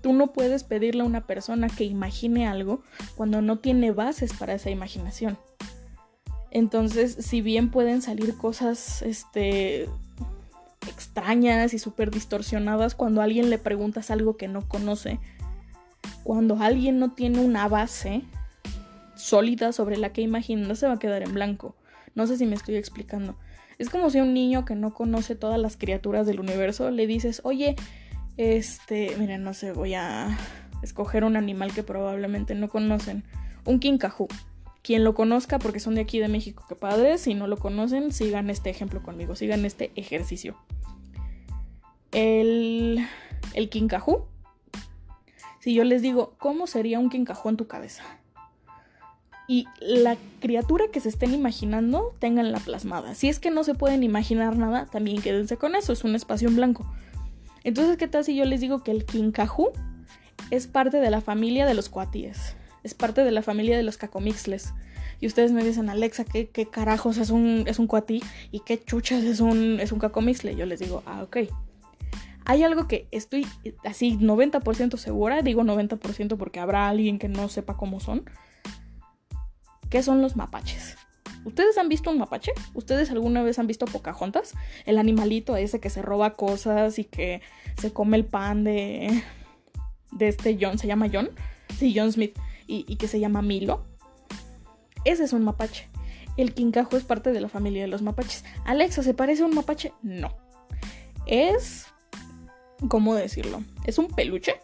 Tú 0.01 0.13
no 0.13 0.33
puedes 0.33 0.63
pedirle 0.63 1.01
a 1.01 1.05
una 1.05 1.25
persona 1.25 1.67
que 1.67 1.83
imagine 1.83 2.47
algo 2.47 2.83
cuando 3.15 3.41
no 3.41 3.57
tiene 3.57 3.91
bases 3.91 4.33
para 4.33 4.53
esa 4.53 4.69
imaginación. 4.69 5.37
Entonces, 6.51 7.17
si 7.19 7.41
bien 7.41 7.69
pueden 7.69 8.01
salir 8.01 8.37
cosas, 8.37 9.01
este, 9.01 9.89
extrañas 10.87 11.73
y 11.73 11.79
súper 11.79 12.11
distorsionadas 12.11 12.95
cuando 12.95 13.21
alguien 13.21 13.49
le 13.49 13.57
preguntas 13.57 14.11
algo 14.11 14.37
que 14.37 14.47
no 14.47 14.67
conoce. 14.67 15.19
Cuando 16.25 16.57
alguien 16.59 16.97
no 16.97 17.11
tiene 17.11 17.39
una 17.39 17.67
base 17.67 18.23
sólida 19.15 19.71
sobre 19.71 19.95
la 19.95 20.11
que 20.11 20.21
imaginar, 20.21 20.75
se 20.75 20.87
va 20.87 20.93
a 20.93 20.99
quedar 20.99 21.21
en 21.21 21.35
blanco. 21.35 21.75
No 22.15 22.25
sé 22.25 22.35
si 22.35 22.47
me 22.47 22.55
estoy 22.55 22.77
explicando. 22.77 23.37
Es 23.77 23.91
como 23.91 24.09
si 24.09 24.19
un 24.19 24.33
niño 24.33 24.65
que 24.65 24.73
no 24.73 24.91
conoce 24.91 25.35
todas 25.35 25.59
las 25.59 25.77
criaturas 25.77 26.25
del 26.25 26.39
universo 26.39 26.89
le 26.89 27.05
dices, 27.05 27.41
oye, 27.43 27.75
este, 28.37 29.15
miren, 29.19 29.43
no 29.43 29.53
sé, 29.53 29.71
voy 29.71 29.93
a 29.93 30.35
escoger 30.81 31.23
un 31.23 31.37
animal 31.37 31.73
que 31.73 31.83
probablemente 31.83 32.55
no 32.55 32.69
conocen. 32.69 33.23
Un 33.63 33.79
kinkahu. 33.79 34.27
Quien 34.81 35.03
lo 35.03 35.13
conozca, 35.13 35.59
porque 35.59 35.79
son 35.79 35.93
de 35.93 36.01
aquí 36.01 36.17
de 36.17 36.27
México, 36.27 36.65
qué 36.67 36.75
padre. 36.75 37.19
Si 37.19 37.35
no 37.35 37.45
lo 37.45 37.57
conocen, 37.57 38.11
sigan 38.11 38.49
este 38.49 38.71
ejemplo 38.71 39.03
conmigo, 39.03 39.35
sigan 39.35 39.63
este 39.63 39.91
ejercicio 39.95 40.57
el, 42.15 43.05
el 43.53 43.69
quincajú. 43.69 44.25
Si 45.65 45.73
yo 45.73 45.83
les 45.83 46.03
digo, 46.03 46.35
¿cómo 46.37 46.67
sería 46.67 46.99
un 46.99 47.09
quincajú 47.09 47.49
en 47.49 47.57
tu 47.57 47.65
cabeza? 47.65 48.03
Y 49.47 49.65
la 49.79 50.15
criatura 50.39 50.85
que 50.93 50.99
se 50.99 51.09
estén 51.09 51.33
imaginando, 51.33 52.13
tenganla 52.19 52.59
plasmada. 52.59 53.15
Si 53.15 53.29
es 53.29 53.39
que 53.39 53.49
no 53.49 53.63
se 53.63 53.73
pueden 53.73 54.03
imaginar 54.03 54.55
nada, 54.57 54.85
también 54.85 55.23
quédense 55.23 55.57
con 55.57 55.73
eso, 55.73 55.91
es 55.91 56.03
un 56.03 56.13
espacio 56.13 56.49
en 56.49 56.55
blanco. 56.55 56.85
Entonces, 57.63 57.97
¿qué 57.97 58.07
tal 58.07 58.23
si 58.23 58.35
yo 58.35 58.45
les 58.45 58.61
digo 58.61 58.83
que 58.83 58.91
el 58.91 59.05
quincajú 59.05 59.71
es 60.51 60.67
parte 60.67 60.97
de 60.97 61.09
la 61.09 61.19
familia 61.19 61.65
de 61.65 61.73
los 61.73 61.89
cuatíes? 61.89 62.55
Es 62.83 62.93
parte 62.93 63.23
de 63.23 63.31
la 63.31 63.41
familia 63.41 63.75
de 63.75 63.81
los 63.81 63.97
cacomixles. 63.97 64.71
y 65.19 65.25
ustedes 65.25 65.51
me 65.51 65.63
dicen, 65.63 65.89
Alexa, 65.89 66.25
¿qué, 66.25 66.47
qué 66.47 66.67
carajos 66.67 67.17
es 67.17 67.31
un, 67.31 67.63
es 67.65 67.79
un 67.79 67.87
cuatí 67.87 68.21
y 68.51 68.59
qué 68.59 68.79
chuchas 68.79 69.23
es 69.23 69.39
un, 69.39 69.79
es 69.79 69.91
un 69.91 69.97
cacomixle? 69.97 70.55
Yo 70.55 70.67
les 70.67 70.79
digo, 70.79 71.01
ah, 71.07 71.23
ok. 71.23 71.37
Hay 72.45 72.63
algo 72.63 72.87
que 72.87 73.07
estoy 73.11 73.45
así 73.83 74.17
90% 74.17 74.97
segura, 74.97 75.41
digo 75.41 75.63
90% 75.63 76.37
porque 76.37 76.59
habrá 76.59 76.87
alguien 76.87 77.19
que 77.19 77.27
no 77.27 77.49
sepa 77.49 77.75
cómo 77.75 77.99
son. 77.99 78.29
¿Qué 79.89 80.03
son 80.03 80.21
los 80.21 80.35
mapaches? 80.35 80.97
¿Ustedes 81.43 81.77
han 81.77 81.89
visto 81.89 82.09
un 82.09 82.17
mapache? 82.17 82.51
¿Ustedes 82.73 83.11
alguna 83.11 83.43
vez 83.43 83.59
han 83.59 83.67
visto 83.67 83.85
Pocahontas? 83.85 84.53
El 84.85 84.97
animalito 84.97 85.55
ese 85.55 85.79
que 85.79 85.89
se 85.89 86.01
roba 86.01 86.33
cosas 86.33 86.97
y 86.97 87.03
que 87.03 87.41
se 87.77 87.93
come 87.93 88.17
el 88.17 88.25
pan 88.25 88.63
de, 88.63 89.23
de 90.11 90.27
este 90.27 90.57
John, 90.59 90.79
¿se 90.79 90.87
llama 90.87 91.07
John? 91.11 91.29
Sí, 91.77 91.93
John 91.95 92.11
Smith, 92.11 92.37
y, 92.67 92.85
y 92.87 92.95
que 92.95 93.07
se 93.07 93.19
llama 93.19 93.41
Milo. 93.43 93.85
Ese 95.03 95.23
es 95.23 95.33
un 95.33 95.43
mapache. 95.43 95.87
El 96.35 96.53
quincajo 96.53 96.97
es 96.97 97.03
parte 97.03 97.31
de 97.31 97.41
la 97.41 97.47
familia 97.47 97.83
de 97.83 97.87
los 97.87 98.01
mapaches. 98.01 98.43
Alexa, 98.65 99.03
¿se 99.03 99.13
parece 99.13 99.43
a 99.43 99.45
un 99.45 99.55
mapache? 99.55 99.93
No. 100.01 100.35
Es... 101.27 101.85
¿Cómo 102.87 103.15
decirlo? 103.15 103.63
Es 103.85 103.97
un 103.97 104.07
peluche 104.07 104.55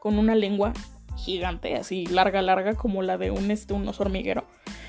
con 0.00 0.18
una 0.18 0.34
lengua 0.34 0.72
gigante, 1.16 1.74
así 1.76 2.06
larga, 2.06 2.42
larga, 2.42 2.74
como 2.74 3.02
la 3.02 3.18
de 3.18 3.30
un, 3.30 3.50
este, 3.50 3.72
un 3.72 3.86
oso 3.88 4.02
hormiguero 4.02 4.44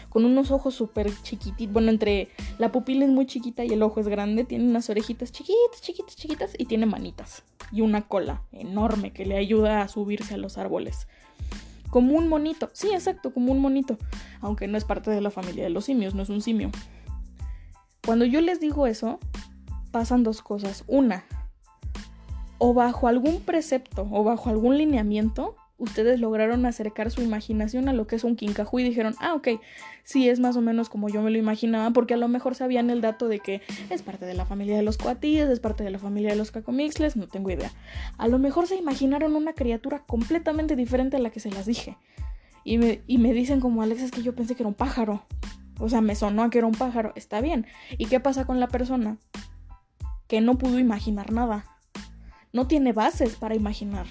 con 0.10 0.26
unos 0.26 0.52
ojos 0.52 0.76
súper 0.76 1.12
chiquititos. 1.22 1.72
Bueno, 1.72 1.92
entre 1.92 2.30
la 2.58 2.72
pupila 2.72 3.06
es 3.06 3.12
muy 3.12 3.26
chiquita 3.26 3.64
y 3.64 3.70
el 3.70 3.84
ojo 3.84 4.00
es 4.00 4.08
grande. 4.08 4.46
Tiene 4.46 4.66
unas 4.66 4.90
orejitas 4.90 5.32
chiquitas, 5.32 5.82
chiquitas, 5.82 6.16
chiquitas 6.16 6.54
y 6.58 6.66
tiene 6.66 6.86
manitas. 6.86 7.44
Y 7.72 7.82
una 7.82 8.08
cola 8.08 8.42
enorme 8.52 9.12
que 9.12 9.26
le 9.26 9.38
ayuda 9.38 9.82
a 9.82 9.88
subirse 9.88 10.34
a 10.34 10.38
los 10.38 10.58
árboles. 10.58 11.08
Como 11.90 12.16
un 12.16 12.28
monito. 12.28 12.70
Sí, 12.74 12.90
exacto, 12.94 13.34
como 13.34 13.52
un 13.52 13.60
monito. 13.60 13.98
Aunque 14.42 14.68
no 14.68 14.78
es 14.78 14.86
parte 14.86 15.12
de 15.12 15.22
la 15.22 15.32
familia 15.32 15.64
de 15.64 15.70
los 15.70 15.86
simios, 15.86 16.16
no 16.16 16.24
es 16.24 16.30
un 16.30 16.42
simio. 16.42 16.72
Cuando 18.06 18.26
yo 18.26 18.42
les 18.42 18.60
digo 18.60 18.88
eso, 18.88 19.20
pasan 19.92 20.24
dos 20.24 20.42
cosas. 20.42 20.84
Una, 20.88 21.26
o 22.58 22.74
bajo 22.74 23.08
algún 23.08 23.42
precepto 23.42 24.08
o 24.12 24.24
bajo 24.24 24.50
algún 24.50 24.78
lineamiento, 24.78 25.56
ustedes 25.78 26.20
lograron 26.20 26.66
acercar 26.66 27.12
su 27.12 27.22
imaginación 27.22 27.88
a 27.88 27.94
lo 27.94 28.08
que 28.08 28.16
es 28.16 28.24
un 28.24 28.36
quincajú 28.36 28.80
y 28.80 28.84
dijeron, 28.84 29.16
ah, 29.20 29.36
ok, 29.36 29.48
sí 30.04 30.28
es 30.28 30.40
más 30.40 30.58
o 30.58 30.62
menos 30.62 30.90
como 30.90 31.10
yo 31.10 31.22
me 31.22 31.30
lo 31.30 31.38
imaginaba, 31.38 31.92
porque 31.92 32.16
a 32.16 32.18
lo 32.18 32.28
mejor 32.28 32.56
sabían 32.56 32.90
el 32.90 33.02
dato 33.02 33.28
de 33.28 33.40
que 33.40 33.62
es 33.90 34.02
parte 34.02 34.26
de 34.26 34.34
la 34.34 34.46
familia 34.46 34.76
de 34.76 34.82
los 34.82 34.98
coatíes, 34.98 35.50
es 35.50 35.60
parte 35.60 35.84
de 35.84 35.92
la 35.92 36.00
familia 36.00 36.32
de 36.32 36.36
los 36.36 36.52
cacomixles, 36.52 37.16
no 37.16 37.28
tengo 37.28 37.52
idea. 37.52 37.72
A 38.18 38.28
lo 38.28 38.40
mejor 38.40 38.68
se 38.68 38.76
imaginaron 38.76 39.36
una 39.36 39.54
criatura 39.54 40.04
completamente 40.06 40.76
diferente 40.76 41.18
a 41.18 41.20
la 41.20 41.30
que 41.30 41.40
se 41.40 41.52
las 41.52 41.66
dije. 41.66 41.98
Y 42.64 42.80
me, 42.80 43.02
y 43.08 43.18
me 43.18 43.32
dicen 43.32 43.62
como, 43.62 43.82
Alex, 43.82 44.02
es 44.02 44.12
que 44.12 44.24
yo 44.24 44.36
pensé 44.36 44.56
que 44.56 44.64
era 44.64 44.68
un 44.68 44.74
pájaro. 44.74 45.24
O 45.80 45.90
sea, 45.90 46.02
me 46.02 46.16
sonó 46.16 46.44
a 46.44 46.50
que 46.50 46.58
era 46.58 46.68
un 46.68 46.74
pájaro. 46.74 47.14
Está 47.16 47.40
bien. 47.40 47.66
¿Y 47.98 48.08
qué 48.08 48.20
pasa 48.20 48.46
con 48.46 48.60
la 48.60 48.68
persona? 48.68 49.18
Que 50.28 50.42
no 50.42 50.58
pudo 50.58 50.78
imaginar 50.80 51.32
nada. 51.32 51.77
No 52.54 52.68
tiene 52.68 52.94
bases 52.94 53.36
para 53.36 53.56
imaginar. 53.56 54.06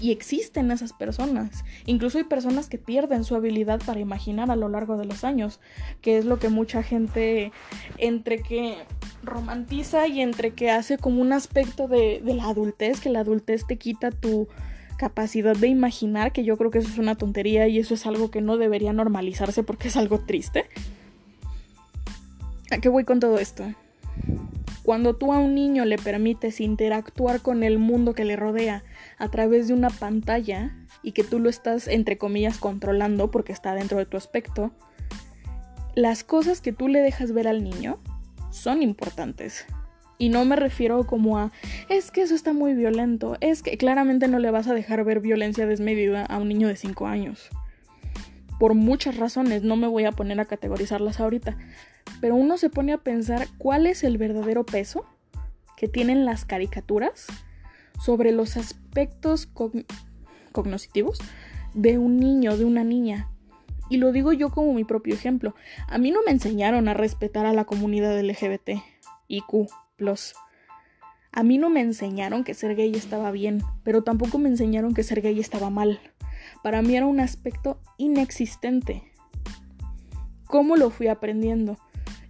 Y 0.00 0.12
existen 0.12 0.70
esas 0.70 0.92
personas. 0.92 1.64
Incluso 1.84 2.18
hay 2.18 2.24
personas 2.24 2.68
que 2.68 2.78
pierden 2.78 3.24
su 3.24 3.34
habilidad 3.34 3.80
para 3.84 4.00
imaginar 4.00 4.50
a 4.50 4.56
lo 4.56 4.68
largo 4.68 4.96
de 4.96 5.04
los 5.04 5.24
años, 5.24 5.60
que 6.00 6.18
es 6.18 6.24
lo 6.24 6.38
que 6.38 6.48
mucha 6.48 6.82
gente 6.82 7.52
entre 7.98 8.42
que 8.42 8.78
romantiza 9.22 10.06
y 10.06 10.20
entre 10.20 10.52
que 10.52 10.70
hace 10.70 10.96
como 10.96 11.20
un 11.20 11.32
aspecto 11.32 11.88
de, 11.88 12.22
la 12.24 12.48
adultez, 12.48 13.00
que 13.00 13.10
la 13.10 13.20
adultez 13.20 13.66
te 13.66 13.76
quita 13.76 14.10
tu 14.10 14.48
capacidad 14.96 15.56
de 15.56 15.68
imaginar, 15.68 16.32
que 16.32 16.44
yo 16.44 16.56
creo 16.56 16.70
que 16.70 16.78
eso 16.78 16.88
es 16.88 16.98
una 16.98 17.16
tontería 17.16 17.68
y 17.68 17.78
eso 17.78 17.94
es 17.94 18.06
algo 18.06 18.30
que 18.30 18.42
no 18.42 18.56
debería 18.56 18.92
normalizarse 18.92 19.62
porque 19.62 19.88
es 19.88 19.96
algo 19.96 20.20
triste. 20.20 20.66
¿A 22.70 22.78
qué 22.78 22.88
voy 22.88 23.04
con 23.04 23.18
todo 23.18 23.38
esto? 23.38 23.64
Cuando 24.90 25.14
tú 25.14 25.32
a 25.32 25.38
un 25.38 25.54
niño 25.54 25.84
le 25.84 25.98
permites 25.98 26.60
interactuar 26.60 27.42
con 27.42 27.62
el 27.62 27.78
mundo 27.78 28.12
que 28.12 28.24
le 28.24 28.34
rodea 28.34 28.82
a 29.18 29.30
través 29.30 29.68
de 29.68 29.74
una 29.74 29.88
pantalla 29.88 30.74
y 31.04 31.12
que 31.12 31.22
tú 31.22 31.38
lo 31.38 31.48
estás, 31.48 31.86
entre 31.86 32.18
comillas, 32.18 32.58
controlando 32.58 33.30
porque 33.30 33.52
está 33.52 33.72
dentro 33.72 33.98
de 33.98 34.06
tu 34.06 34.16
aspecto, 34.16 34.72
las 35.94 36.24
cosas 36.24 36.60
que 36.60 36.72
tú 36.72 36.88
le 36.88 37.02
dejas 37.02 37.30
ver 37.30 37.46
al 37.46 37.62
niño 37.62 38.00
son 38.50 38.82
importantes. 38.82 39.64
Y 40.18 40.28
no 40.28 40.44
me 40.44 40.56
refiero 40.56 41.06
como 41.06 41.38
a, 41.38 41.52
es 41.88 42.10
que 42.10 42.22
eso 42.22 42.34
está 42.34 42.52
muy 42.52 42.74
violento, 42.74 43.36
es 43.40 43.62
que 43.62 43.78
claramente 43.78 44.26
no 44.26 44.40
le 44.40 44.50
vas 44.50 44.66
a 44.66 44.74
dejar 44.74 45.04
ver 45.04 45.20
violencia 45.20 45.68
desmedida 45.68 46.24
a 46.24 46.38
un 46.38 46.48
niño 46.48 46.66
de 46.66 46.74
5 46.74 47.06
años. 47.06 47.48
Por 48.58 48.74
muchas 48.74 49.18
razones, 49.18 49.62
no 49.62 49.76
me 49.76 49.86
voy 49.86 50.04
a 50.04 50.10
poner 50.10 50.40
a 50.40 50.46
categorizarlas 50.46 51.20
ahorita, 51.20 51.56
pero 52.20 52.34
uno 52.34 52.56
se 52.56 52.70
pone 52.70 52.92
a 52.92 52.98
pensar 52.98 53.46
cuál 53.58 53.86
es 53.86 54.04
el 54.04 54.18
verdadero 54.18 54.64
peso 54.64 55.06
que 55.76 55.88
tienen 55.88 56.24
las 56.24 56.44
caricaturas 56.44 57.26
sobre 58.00 58.32
los 58.32 58.56
aspectos 58.56 59.48
cognitivos 60.52 61.18
de 61.74 61.98
un 61.98 62.18
niño, 62.18 62.56
de 62.56 62.64
una 62.64 62.84
niña. 62.84 63.28
Y 63.88 63.96
lo 63.96 64.12
digo 64.12 64.32
yo 64.32 64.50
como 64.50 64.72
mi 64.72 64.84
propio 64.84 65.14
ejemplo. 65.14 65.54
A 65.88 65.98
mí 65.98 66.10
no 66.10 66.20
me 66.24 66.30
enseñaron 66.30 66.88
a 66.88 66.94
respetar 66.94 67.46
a 67.46 67.52
la 67.52 67.64
comunidad 67.64 68.20
LGBT, 68.20 68.80
IQ, 69.28 69.68
A 71.32 71.42
mí 71.42 71.58
no 71.58 71.70
me 71.70 71.80
enseñaron 71.80 72.44
que 72.44 72.54
ser 72.54 72.76
gay 72.76 72.94
estaba 72.94 73.30
bien, 73.30 73.62
pero 73.82 74.02
tampoco 74.02 74.38
me 74.38 74.48
enseñaron 74.48 74.94
que 74.94 75.02
ser 75.02 75.20
gay 75.20 75.38
estaba 75.40 75.70
mal. 75.70 76.00
Para 76.62 76.82
mí 76.82 76.96
era 76.96 77.06
un 77.06 77.20
aspecto 77.20 77.80
inexistente. 77.98 79.02
¿Cómo 80.46 80.76
lo 80.76 80.90
fui 80.90 81.08
aprendiendo? 81.08 81.78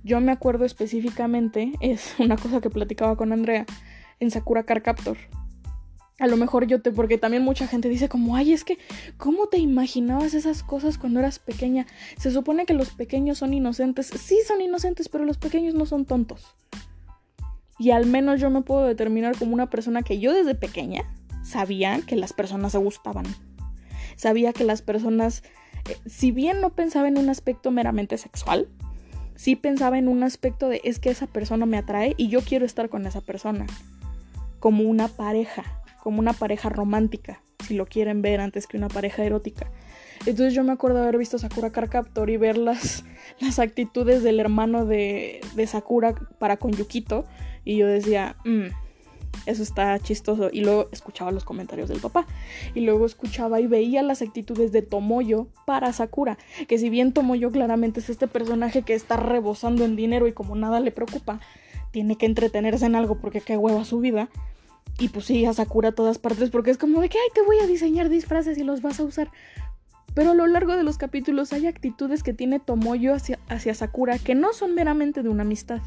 Yo 0.02 0.20
me 0.20 0.32
acuerdo 0.32 0.64
específicamente, 0.64 1.72
es 1.80 2.14
una 2.18 2.36
cosa 2.36 2.60
que 2.60 2.70
platicaba 2.70 3.16
con 3.16 3.32
Andrea, 3.32 3.66
en 4.18 4.30
Sakura 4.30 4.64
Car 4.64 4.82
Captor. 4.82 5.16
A 6.18 6.26
lo 6.26 6.36
mejor 6.36 6.66
yo 6.66 6.82
te, 6.82 6.92
porque 6.92 7.16
también 7.16 7.42
mucha 7.42 7.66
gente 7.66 7.88
dice 7.88 8.10
como, 8.10 8.36
ay, 8.36 8.52
es 8.52 8.62
que, 8.62 8.78
¿cómo 9.16 9.46
te 9.46 9.56
imaginabas 9.56 10.34
esas 10.34 10.62
cosas 10.62 10.98
cuando 10.98 11.18
eras 11.20 11.38
pequeña? 11.38 11.86
Se 12.18 12.30
supone 12.30 12.66
que 12.66 12.74
los 12.74 12.90
pequeños 12.90 13.38
son 13.38 13.54
inocentes. 13.54 14.08
Sí 14.08 14.38
son 14.46 14.60
inocentes, 14.60 15.08
pero 15.08 15.24
los 15.24 15.38
pequeños 15.38 15.74
no 15.74 15.86
son 15.86 16.04
tontos. 16.04 16.54
Y 17.78 17.92
al 17.92 18.04
menos 18.04 18.38
yo 18.38 18.50
me 18.50 18.60
puedo 18.60 18.84
determinar 18.84 19.38
como 19.38 19.54
una 19.54 19.70
persona 19.70 20.02
que 20.02 20.18
yo 20.18 20.34
desde 20.34 20.54
pequeña 20.54 21.04
sabía 21.42 22.02
que 22.02 22.16
las 22.16 22.34
personas 22.34 22.72
se 22.72 22.78
gustaban. 22.78 23.24
Sabía 24.16 24.52
que 24.52 24.64
las 24.64 24.82
personas, 24.82 25.42
eh, 25.88 25.96
si 26.04 26.32
bien 26.32 26.60
no 26.60 26.74
pensaba 26.74 27.08
en 27.08 27.16
un 27.16 27.30
aspecto 27.30 27.70
meramente 27.70 28.18
sexual, 28.18 28.68
sí 29.40 29.56
pensaba 29.56 29.96
en 29.96 30.06
un 30.06 30.22
aspecto 30.22 30.68
de 30.68 30.82
es 30.84 30.98
que 30.98 31.08
esa 31.08 31.26
persona 31.26 31.64
me 31.64 31.78
atrae 31.78 32.12
y 32.18 32.28
yo 32.28 32.42
quiero 32.42 32.66
estar 32.66 32.90
con 32.90 33.06
esa 33.06 33.22
persona. 33.22 33.66
Como 34.58 34.84
una 34.84 35.08
pareja, 35.08 35.64
como 36.02 36.18
una 36.18 36.34
pareja 36.34 36.68
romántica, 36.68 37.40
si 37.66 37.74
lo 37.74 37.86
quieren 37.86 38.20
ver 38.20 38.40
antes 38.40 38.66
que 38.66 38.76
una 38.76 38.88
pareja 38.88 39.24
erótica. 39.24 39.70
Entonces 40.26 40.52
yo 40.52 40.62
me 40.62 40.72
acuerdo 40.72 41.02
haber 41.02 41.16
visto 41.16 41.38
Sakura 41.38 41.72
Car 41.72 41.88
Captor 41.88 42.28
y 42.28 42.36
ver 42.36 42.58
las, 42.58 43.02
las 43.40 43.58
actitudes 43.58 44.22
del 44.22 44.40
hermano 44.40 44.84
de, 44.84 45.40
de 45.54 45.66
Sakura 45.66 46.14
para 46.38 46.58
con 46.58 46.72
Yukito. 46.72 47.24
Y 47.64 47.78
yo 47.78 47.86
decía, 47.86 48.36
mmm, 48.44 48.66
eso 49.46 49.62
está 49.62 49.98
chistoso. 49.98 50.50
Y 50.52 50.60
luego 50.60 50.88
escuchaba 50.92 51.30
los 51.30 51.44
comentarios 51.44 51.88
del 51.88 52.00
papá. 52.00 52.26
Y 52.74 52.80
luego 52.80 53.06
escuchaba 53.06 53.60
y 53.60 53.66
veía 53.66 54.02
las 54.02 54.22
actitudes 54.22 54.72
de 54.72 54.82
Tomoyo 54.82 55.48
para 55.66 55.92
Sakura. 55.92 56.38
Que 56.68 56.78
si 56.78 56.90
bien 56.90 57.12
Tomoyo 57.12 57.50
claramente 57.50 58.00
es 58.00 58.10
este 58.10 58.28
personaje 58.28 58.82
que 58.82 58.94
está 58.94 59.16
rebosando 59.16 59.84
en 59.84 59.96
dinero 59.96 60.26
y 60.26 60.32
como 60.32 60.56
nada 60.56 60.80
le 60.80 60.92
preocupa, 60.92 61.40
tiene 61.90 62.16
que 62.16 62.26
entretenerse 62.26 62.86
en 62.86 62.94
algo 62.94 63.18
porque 63.18 63.40
qué 63.40 63.56
hueva 63.56 63.84
su 63.84 64.00
vida. 64.00 64.28
Y 64.98 65.08
pues 65.08 65.24
sí, 65.26 65.44
a 65.46 65.52
Sakura 65.52 65.90
a 65.90 65.92
todas 65.92 66.18
partes 66.18 66.50
porque 66.50 66.70
es 66.70 66.78
como 66.78 67.00
de 67.00 67.08
que, 67.08 67.18
ay, 67.18 67.28
te 67.34 67.42
voy 67.42 67.58
a 67.58 67.66
diseñar 67.66 68.08
disfraces 68.08 68.58
y 68.58 68.64
los 68.64 68.82
vas 68.82 69.00
a 69.00 69.04
usar. 69.04 69.30
Pero 70.14 70.32
a 70.32 70.34
lo 70.34 70.46
largo 70.46 70.76
de 70.76 70.82
los 70.82 70.98
capítulos 70.98 71.52
hay 71.52 71.66
actitudes 71.66 72.22
que 72.22 72.34
tiene 72.34 72.58
Tomoyo 72.58 73.14
hacia, 73.14 73.38
hacia 73.48 73.74
Sakura 73.74 74.18
que 74.18 74.34
no 74.34 74.52
son 74.52 74.74
meramente 74.74 75.22
de 75.22 75.28
una 75.28 75.42
amistad 75.42 75.80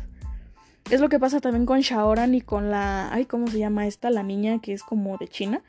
es 0.89 0.99
lo 0.99 1.09
que 1.09 1.19
pasa 1.19 1.39
también 1.39 1.65
con 1.65 1.79
Shaoran 1.79 2.35
y 2.35 2.41
con 2.41 2.69
la. 2.69 3.13
Ay, 3.13 3.25
¿cómo 3.25 3.47
se 3.47 3.59
llama 3.59 3.87
esta? 3.87 4.09
La 4.09 4.23
niña 4.23 4.59
que 4.59 4.73
es 4.73 4.83
como 4.83 5.17
de 5.17 5.27
China. 5.27 5.63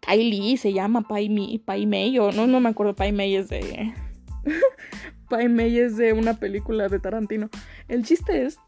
Tai 0.00 0.18
Li 0.18 0.56
se 0.56 0.72
llama 0.72 1.02
Pai, 1.02 1.28
Mi, 1.28 1.58
Pai 1.58 1.86
Mei. 1.86 2.18
O 2.18 2.32
no, 2.32 2.46
no 2.46 2.60
me 2.60 2.68
acuerdo. 2.68 2.94
Pai 2.94 3.12
Mei 3.12 3.34
es 3.34 3.48
de. 3.48 3.92
Pai 5.28 5.48
Mei 5.48 5.78
es 5.78 5.96
de 5.96 6.12
una 6.12 6.34
película 6.34 6.88
de 6.88 7.00
Tarantino. 7.00 7.50
El 7.88 8.04
chiste 8.04 8.44
es 8.44 8.58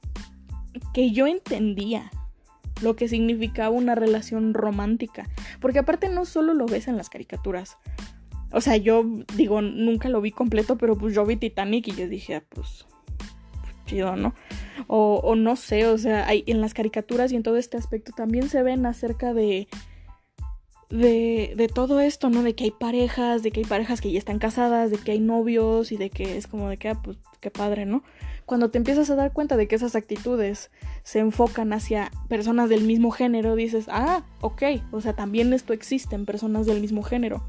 que 0.93 1.13
yo 1.13 1.27
entendía 1.27 2.11
lo 2.83 2.97
que 2.97 3.09
significaba 3.09 3.71
una 3.71 3.95
relación 3.95 4.55
romántica. 4.55 5.29
Porque 5.61 5.79
aparte 5.79 6.09
no 6.09 6.25
solo 6.25 6.55
lo 6.55 6.67
ves 6.67 6.89
en 6.89 6.97
las 6.97 7.11
caricaturas. 7.11 7.77
O 8.51 8.61
sea, 8.61 8.77
yo 8.77 9.05
digo, 9.37 9.61
nunca 9.61 10.09
lo 10.09 10.21
vi 10.21 10.33
completo, 10.33 10.79
pero 10.79 10.97
pues 10.97 11.15
yo 11.15 11.25
vi 11.27 11.37
Titanic 11.37 11.89
y 11.89 11.93
yo 11.93 12.09
dije, 12.09 12.37
ah, 12.37 12.45
pues 12.49 12.87
chido, 13.89 14.15
¿no? 14.17 14.35
O, 14.87 15.35
no 15.35 15.57
sé, 15.57 15.87
o 15.87 15.99
sea, 15.99 16.27
hay, 16.27 16.45
en 16.47 16.61
las 16.61 16.75
caricaturas 16.75 17.33
y 17.33 17.37
en 17.37 17.43
todo 17.43 17.57
este 17.57 17.77
aspecto 17.77 18.13
también 18.17 18.49
se 18.49 18.63
ven 18.63 18.87
acerca 18.87 19.35
de 19.35 19.69
de, 20.91 21.53
de, 21.55 21.69
todo 21.69 22.01
esto, 22.01 22.31
¿no? 22.31 22.43
De 22.43 22.55
que 22.55 22.65
hay 22.65 22.71
parejas, 22.71 23.43
de 23.43 23.51
que 23.51 23.61
hay 23.61 23.67
parejas 23.67 24.01
que 24.01 24.11
ya 24.11 24.19
están 24.19 24.39
casadas, 24.39 24.91
de 24.91 24.97
que 24.97 25.13
hay 25.13 25.21
novios 25.21 25.93
y 25.93 25.99
de 25.99 26.09
que 26.09 26.39
es 26.39 26.47
como 26.47 26.71
de 26.71 26.79
que, 26.79 26.89
ah, 26.89 26.99
pues, 27.03 27.19
qué 27.41 27.51
padre, 27.51 27.85
¿no? 27.85 28.03
Cuando 28.47 28.71
te 28.71 28.79
empiezas 28.79 29.11
a 29.11 29.15
dar 29.15 29.35
cuenta 29.35 29.59
de 29.59 29.69
que 29.69 29.75
esas 29.75 29.95
actitudes 29.97 30.71
se 31.03 31.19
enfocan 31.19 31.75
hacia 31.75 32.11
personas 32.29 32.71
del 32.71 32.85
mismo 32.85 33.11
género, 33.11 33.55
dices, 33.55 33.85
ah, 33.89 34.23
ok, 34.41 34.63
o 34.91 35.03
sea, 35.03 35.13
también 35.13 35.53
esto 35.53 35.75
existe 35.75 36.15
en 36.15 36.25
personas 36.25 36.65
del 36.65 36.81
mismo 36.81 37.03
género 37.03 37.45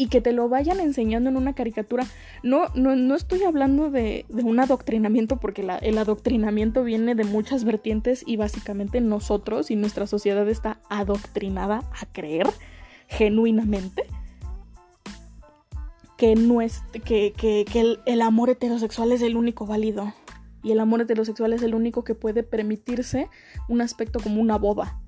y 0.00 0.06
que 0.06 0.22
te 0.22 0.32
lo 0.32 0.48
vayan 0.48 0.80
enseñando 0.80 1.28
en 1.28 1.36
una 1.36 1.52
caricatura. 1.52 2.06
No, 2.42 2.68
no, 2.74 2.96
no 2.96 3.14
estoy 3.14 3.42
hablando 3.42 3.90
de, 3.90 4.24
un 4.30 4.58
adoctrinamiento 4.58 5.36
porque 5.36 5.60
el 5.82 5.98
adoctrinamiento 5.98 6.82
viene 6.84 7.14
de 7.14 7.24
muchas 7.24 7.64
vertientes 7.64 8.24
y 8.26 8.36
básicamente 8.36 9.02
nosotros 9.02 9.70
y 9.70 9.76
nuestra 9.76 10.06
sociedad 10.06 10.48
está 10.48 10.80
adoctrinada 10.88 11.82
a 12.00 12.06
creer 12.12 12.46
genuinamente 13.08 14.04
que, 16.16 16.34
no 16.34 16.62
es, 16.62 16.80
que, 17.04 17.34
el, 17.74 18.00
el 18.06 18.22
amor 18.22 18.48
heterosexual 18.48 19.12
es 19.12 19.20
el 19.20 19.36
único 19.36 19.66
válido 19.66 20.14
y 20.62 20.72
el 20.72 20.80
amor 20.80 21.02
heterosexual 21.02 21.52
es 21.52 21.62
el 21.62 21.74
único 21.74 22.04
que 22.04 22.14
puede 22.14 22.42
permitirse 22.42 23.28
un 23.68 23.82
aspecto 23.82 24.18
como 24.18 24.40
una 24.40 24.56
boda 24.56 24.98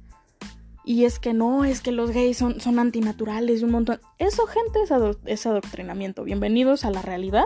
y 0.84 1.04
es 1.04 1.18
que 1.18 1.32
no, 1.32 1.64
es 1.64 1.80
que 1.80 1.92
los 1.92 2.10
gays 2.10 2.36
son, 2.36 2.60
son 2.60 2.78
antinaturales 2.78 3.60
y 3.60 3.64
un 3.64 3.70
montón. 3.70 4.00
Eso, 4.18 4.46
gente, 4.46 4.80
es, 5.26 5.46
adoctrinamiento. 5.46 6.24
Bienvenidos 6.24 6.84
a 6.84 6.90
la 6.90 7.02
realidad. 7.02 7.44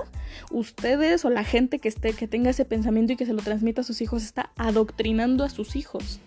Ustedes 0.51 1.25
o 1.25 1.31
la 1.31 1.45
gente 1.45 1.79
que, 1.79 1.89
esté, 1.89 2.15
que 2.15 2.29
tenga 2.29 2.51
ese 2.51 2.65
pensamiento 2.65 3.13
y 3.13 3.17
que 3.17 3.27
se 3.27 3.35
lo 3.35 3.43
transmita 3.43 3.83
a 3.83 3.85
sus 3.85 4.01
hijos 4.01 4.23
está 4.23 4.53
adoctrinando 4.57 5.45
a 5.45 5.51
sus 5.51 5.77
hijos. 5.77 6.21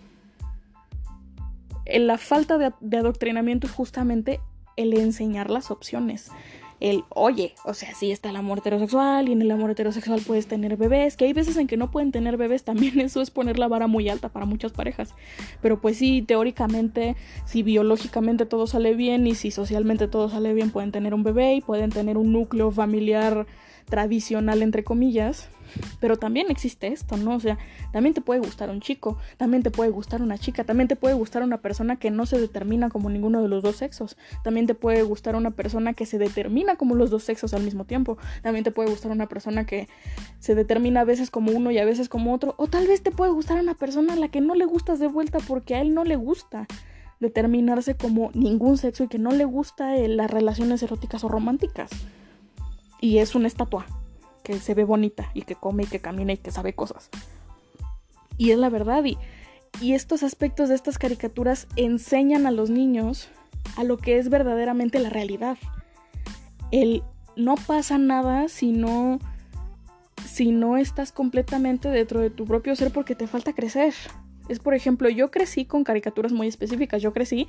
La 1.86 2.18
falta 2.18 2.58
de, 2.58 2.72
de 2.80 2.98
adoctrinamiento 2.98 3.66
es 3.66 3.72
justamente 3.72 4.40
el 4.76 4.96
enseñar 4.96 5.50
las 5.50 5.72
opciones 5.72 6.30
el, 6.80 7.04
oye, 7.10 7.54
o 7.64 7.74
sea, 7.74 7.94
sí 7.94 8.10
está 8.10 8.30
el 8.30 8.36
amor 8.36 8.58
heterosexual 8.58 9.28
y 9.28 9.32
en 9.32 9.42
el 9.42 9.50
amor 9.50 9.70
heterosexual 9.70 10.22
puedes 10.26 10.46
tener 10.46 10.76
bebés, 10.76 11.16
que 11.16 11.26
hay 11.26 11.32
veces 11.32 11.56
en 11.58 11.66
que 11.66 11.76
no 11.76 11.90
pueden 11.90 12.10
tener 12.10 12.36
bebés, 12.36 12.64
también 12.70 13.00
eso 13.00 13.20
es 13.20 13.30
poner 13.30 13.58
la 13.58 13.68
vara 13.68 13.86
muy 13.86 14.08
alta 14.08 14.30
para 14.30 14.46
muchas 14.46 14.72
parejas. 14.72 15.14
Pero 15.60 15.80
pues 15.80 15.98
sí, 15.98 16.22
teóricamente, 16.22 17.16
si 17.44 17.62
biológicamente 17.62 18.46
todo 18.46 18.66
sale 18.66 18.94
bien 18.94 19.26
y 19.26 19.34
si 19.34 19.50
socialmente 19.50 20.08
todo 20.08 20.28
sale 20.28 20.54
bien, 20.54 20.70
pueden 20.70 20.92
tener 20.92 21.14
un 21.14 21.22
bebé 21.22 21.54
y 21.54 21.60
pueden 21.60 21.90
tener 21.90 22.16
un 22.16 22.32
núcleo 22.32 22.70
familiar 22.70 23.46
tradicional, 23.90 24.62
entre 24.62 24.84
comillas. 24.84 25.48
Pero 26.00 26.16
también 26.16 26.50
existe 26.50 26.88
esto, 26.88 27.16
¿no? 27.16 27.36
O 27.36 27.40
sea, 27.40 27.58
también 27.92 28.14
te 28.14 28.20
puede 28.20 28.40
gustar 28.40 28.70
un 28.70 28.80
chico, 28.80 29.18
también 29.36 29.62
te 29.62 29.70
puede 29.70 29.90
gustar 29.90 30.22
una 30.22 30.36
chica, 30.38 30.64
también 30.64 30.88
te 30.88 30.96
puede 30.96 31.14
gustar 31.14 31.42
una 31.42 31.58
persona 31.58 31.96
que 31.96 32.10
no 32.10 32.26
se 32.26 32.40
determina 32.40 32.88
como 32.88 33.08
ninguno 33.08 33.40
de 33.40 33.48
los 33.48 33.62
dos 33.62 33.76
sexos, 33.76 34.16
también 34.42 34.66
te 34.66 34.74
puede 34.74 35.02
gustar 35.02 35.36
una 35.36 35.52
persona 35.52 35.92
que 35.92 36.06
se 36.06 36.18
determina 36.18 36.74
como 36.74 36.96
los 36.96 37.10
dos 37.10 37.22
sexos 37.22 37.54
al 37.54 37.62
mismo 37.62 37.84
tiempo, 37.84 38.18
también 38.42 38.64
te 38.64 38.72
puede 38.72 38.90
gustar 38.90 39.12
una 39.12 39.28
persona 39.28 39.64
que 39.64 39.88
se 40.40 40.54
determina 40.54 41.02
a 41.02 41.04
veces 41.04 41.30
como 41.30 41.52
uno 41.52 41.70
y 41.70 41.78
a 41.78 41.84
veces 41.84 42.08
como 42.08 42.34
otro, 42.34 42.54
o 42.58 42.66
tal 42.66 42.86
vez 42.86 43.02
te 43.02 43.12
puede 43.12 43.30
gustar 43.30 43.60
una 43.60 43.74
persona 43.74 44.14
a 44.14 44.16
la 44.16 44.28
que 44.28 44.40
no 44.40 44.54
le 44.54 44.64
gustas 44.64 44.98
de 44.98 45.06
vuelta 45.06 45.38
porque 45.46 45.76
a 45.76 45.80
él 45.80 45.94
no 45.94 46.04
le 46.04 46.16
gusta 46.16 46.66
determinarse 47.20 47.94
como 47.94 48.30
ningún 48.34 48.78
sexo 48.78 49.04
y 49.04 49.08
que 49.08 49.18
no 49.18 49.30
le 49.30 49.44
gusta 49.44 49.96
eh, 49.96 50.08
las 50.08 50.30
relaciones 50.30 50.82
eróticas 50.82 51.22
o 51.22 51.28
románticas. 51.28 51.90
Y 53.00 53.18
es 53.18 53.34
una 53.34 53.46
estatua 53.46 53.86
que 54.42 54.58
se 54.58 54.74
ve 54.74 54.84
bonita 54.84 55.30
y 55.34 55.42
que 55.42 55.54
come 55.54 55.84
y 55.84 55.86
que 55.86 56.00
camina 56.00 56.32
y 56.32 56.38
que 56.38 56.50
sabe 56.50 56.74
cosas. 56.74 57.10
Y 58.36 58.50
es 58.50 58.58
la 58.58 58.68
verdad. 58.68 59.04
Y, 59.04 59.18
y 59.80 59.94
estos 59.94 60.22
aspectos 60.22 60.68
de 60.68 60.74
estas 60.74 60.98
caricaturas 60.98 61.66
enseñan 61.76 62.46
a 62.46 62.50
los 62.50 62.70
niños 62.70 63.28
a 63.76 63.84
lo 63.84 63.98
que 63.98 64.18
es 64.18 64.28
verdaderamente 64.28 64.98
la 64.98 65.10
realidad. 65.10 65.58
El 66.70 67.02
no 67.36 67.54
pasa 67.54 67.98
nada 67.98 68.48
si 68.48 68.72
no 68.72 69.18
si 70.26 70.52
no 70.52 70.76
estás 70.76 71.12
completamente 71.12 71.88
dentro 71.88 72.20
de 72.20 72.30
tu 72.30 72.44
propio 72.44 72.76
ser 72.76 72.92
porque 72.92 73.14
te 73.14 73.26
falta 73.26 73.52
crecer. 73.52 73.94
Es 74.48 74.58
por 74.58 74.74
ejemplo, 74.74 75.08
yo 75.08 75.30
crecí 75.30 75.64
con 75.64 75.84
caricaturas 75.84 76.32
muy 76.32 76.46
específicas. 76.46 77.02
Yo 77.02 77.12
crecí 77.12 77.46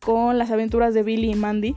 con 0.00 0.38
las 0.38 0.50
aventuras 0.50 0.94
de 0.94 1.02
Billy 1.02 1.32
y 1.32 1.34
Mandy 1.34 1.74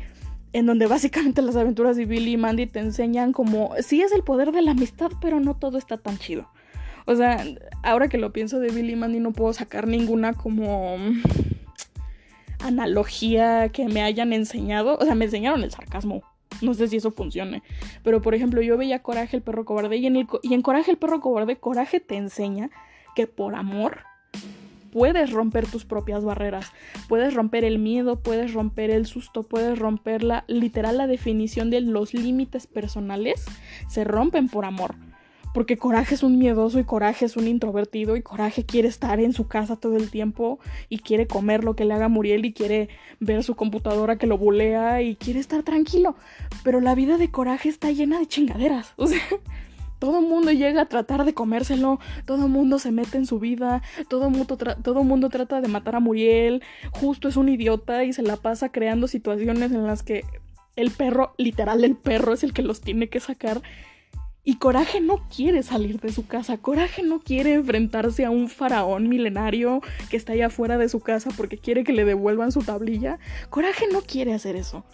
en 0.56 0.66
donde 0.66 0.88
básicamente 0.88 1.42
las 1.42 1.58
aventuras 1.58 1.98
de 1.98 2.06
Billy 2.06 2.32
y 2.32 2.38
Mandy 2.38 2.66
te 2.66 2.80
enseñan 2.80 3.34
como, 3.34 3.74
sí 3.82 4.02
es 4.02 4.14
el 4.14 4.24
poder 4.24 4.54
de 4.54 4.62
la 4.62 4.72
amistad, 4.72 5.12
pero 5.20 5.42
no 5.42 5.58
todo 5.58 5.78
está 5.78 5.98
tan 5.98 6.18
chido. 6.18 6.48
O 7.06 7.14
sea, 7.14 7.44
ahora 7.84 8.08
que 8.08 8.18
lo 8.18 8.32
pienso 8.32 8.62
de 8.62 8.70
Billy 8.70 8.94
y 8.94 8.96
Mandy 8.96 9.20
no 9.20 9.34
puedo 9.34 9.52
sacar 9.52 9.86
ninguna 9.86 10.32
como 10.32 10.96
analogía 12.60 13.68
que 13.68 13.90
me 13.90 14.02
hayan 14.02 14.32
enseñado. 14.32 14.98
O 14.98 15.04
sea, 15.04 15.14
me 15.14 15.26
enseñaron 15.26 15.62
el 15.62 15.72
sarcasmo. 15.72 16.24
No 16.62 16.74
sé 16.74 16.88
si 16.88 16.96
eso 16.96 17.12
funcione. 17.12 17.62
Pero 18.02 18.22
por 18.22 18.34
ejemplo, 18.34 18.62
yo 18.62 18.78
veía 18.78 19.04
Coraje 19.04 19.36
el 19.36 19.44
perro 19.44 19.66
cobarde 19.66 19.98
y 19.98 20.08
en, 20.08 20.16
el, 20.16 20.28
y 20.42 20.54
en 20.54 20.62
Coraje 20.62 20.90
el 20.90 20.98
perro 20.98 21.20
cobarde, 21.20 21.58
Coraje 21.58 22.00
te 22.00 22.16
enseña 22.16 22.70
que 23.14 23.28
por 23.28 23.56
amor 23.56 23.98
puedes 24.96 25.32
romper 25.32 25.68
tus 25.68 25.84
propias 25.84 26.24
barreras, 26.24 26.72
puedes 27.10 27.34
romper 27.34 27.66
el 27.66 27.80
miedo, 27.80 28.16
puedes 28.16 28.54
romper 28.54 28.92
el 28.92 29.06
susto, 29.06 29.44
puedes 29.44 29.78
romper 29.78 30.24
la 30.24 30.46
literal 30.48 30.96
la 30.96 31.06
definición 31.06 31.70
de 31.70 31.82
los 31.82 32.14
límites 32.14 32.66
personales, 32.66 33.44
se 33.90 34.06
rompen 34.06 34.48
por 34.48 34.64
amor. 34.64 34.96
Porque 35.54 35.76
Coraje 35.76 36.16
es 36.16 36.24
un 36.24 36.38
miedoso 36.38 36.80
y 36.80 36.86
Coraje 36.86 37.26
es 37.26 37.36
un 37.36 37.46
introvertido 37.46 38.16
y 38.16 38.22
Coraje 38.22 38.66
quiere 38.66 38.88
estar 38.88 39.20
en 39.20 39.34
su 39.34 39.50
casa 39.50 39.76
todo 39.76 39.98
el 39.98 40.10
tiempo 40.10 40.60
y 40.88 41.00
quiere 41.00 41.28
comer 41.28 41.66
lo 41.66 41.76
que 41.76 41.84
le 41.84 41.94
haga 41.94 42.08
Muriel 42.08 42.46
y 42.46 42.54
quiere 42.54 42.88
ver 43.20 43.44
su 43.44 43.56
computadora 43.56 44.18
que 44.18 44.28
lo 44.28 44.38
bulea 44.38 45.02
y 45.02 45.18
quiere 45.18 45.42
estar 45.42 45.64
tranquilo. 45.64 46.16
Pero 46.64 46.80
la 46.80 46.96
vida 46.96 47.18
de 47.18 47.32
Coraje 47.32 47.68
está 47.68 47.92
llena 47.92 48.18
de 48.20 48.28
chingaderas. 48.28 48.94
O 48.98 49.08
sea, 49.08 49.22
todo 50.00 50.20
el 50.20 50.26
mundo 50.28 50.52
llega 50.52 50.82
a 50.82 50.86
tratar 50.86 51.26
de 51.26 51.34
comérselo, 51.34 52.00
todo 52.26 52.48
mundo 52.48 52.80
se 52.80 52.92
mete 52.92 53.18
en 53.18 53.26
su 53.26 53.40
vida, 53.40 53.82
todo 54.10 54.30
mundo, 54.30 54.58
todo 54.58 55.04
mundo 55.04 55.30
trata 55.30 55.62
de 55.62 55.68
matar 55.68 55.96
a 55.96 56.00
Muriel, 56.00 56.64
justo 56.92 57.28
es 57.28 57.38
un 57.38 57.50
idiota 57.50 58.04
y 58.04 58.14
se 58.14 58.22
la 58.22 58.38
pasa 58.38 58.70
creando 58.70 59.08
situaciones 59.08 59.72
en 59.72 59.86
las 59.86 60.04
que 60.04 60.24
el 60.76 60.92
perro, 60.92 61.34
literal 61.38 61.84
el 61.84 61.96
perro 61.96 62.34
es 62.34 62.44
el 62.44 62.54
que 62.54 62.62
los 62.62 62.82
tiene 62.82 63.08
que 63.08 63.20
sacar. 63.20 63.62
Y 64.48 64.58
Coraje 64.58 65.02
no 65.02 65.28
quiere 65.36 65.64
salir 65.64 66.00
de 66.00 66.12
su 66.12 66.28
casa, 66.28 66.58
Coraje 66.58 67.02
no 67.02 67.20
quiere 67.20 67.56
enfrentarse 67.56 68.26
a 68.26 68.30
un 68.30 68.48
faraón 68.48 69.10
milenario 69.10 69.82
que 70.12 70.18
está 70.18 70.34
allá 70.34 70.48
afuera 70.48 70.78
de 70.78 70.88
su 70.88 71.00
casa 71.00 71.32
porque 71.36 71.58
quiere 71.58 71.84
que 71.84 71.94
le 71.94 72.06
devuelvan 72.06 72.52
su 72.52 72.62
tablilla. 72.62 73.18
Coraje 73.50 73.88
no 73.92 74.02
quiere 74.02 74.34
hacer 74.34 74.56
eso 74.56 74.86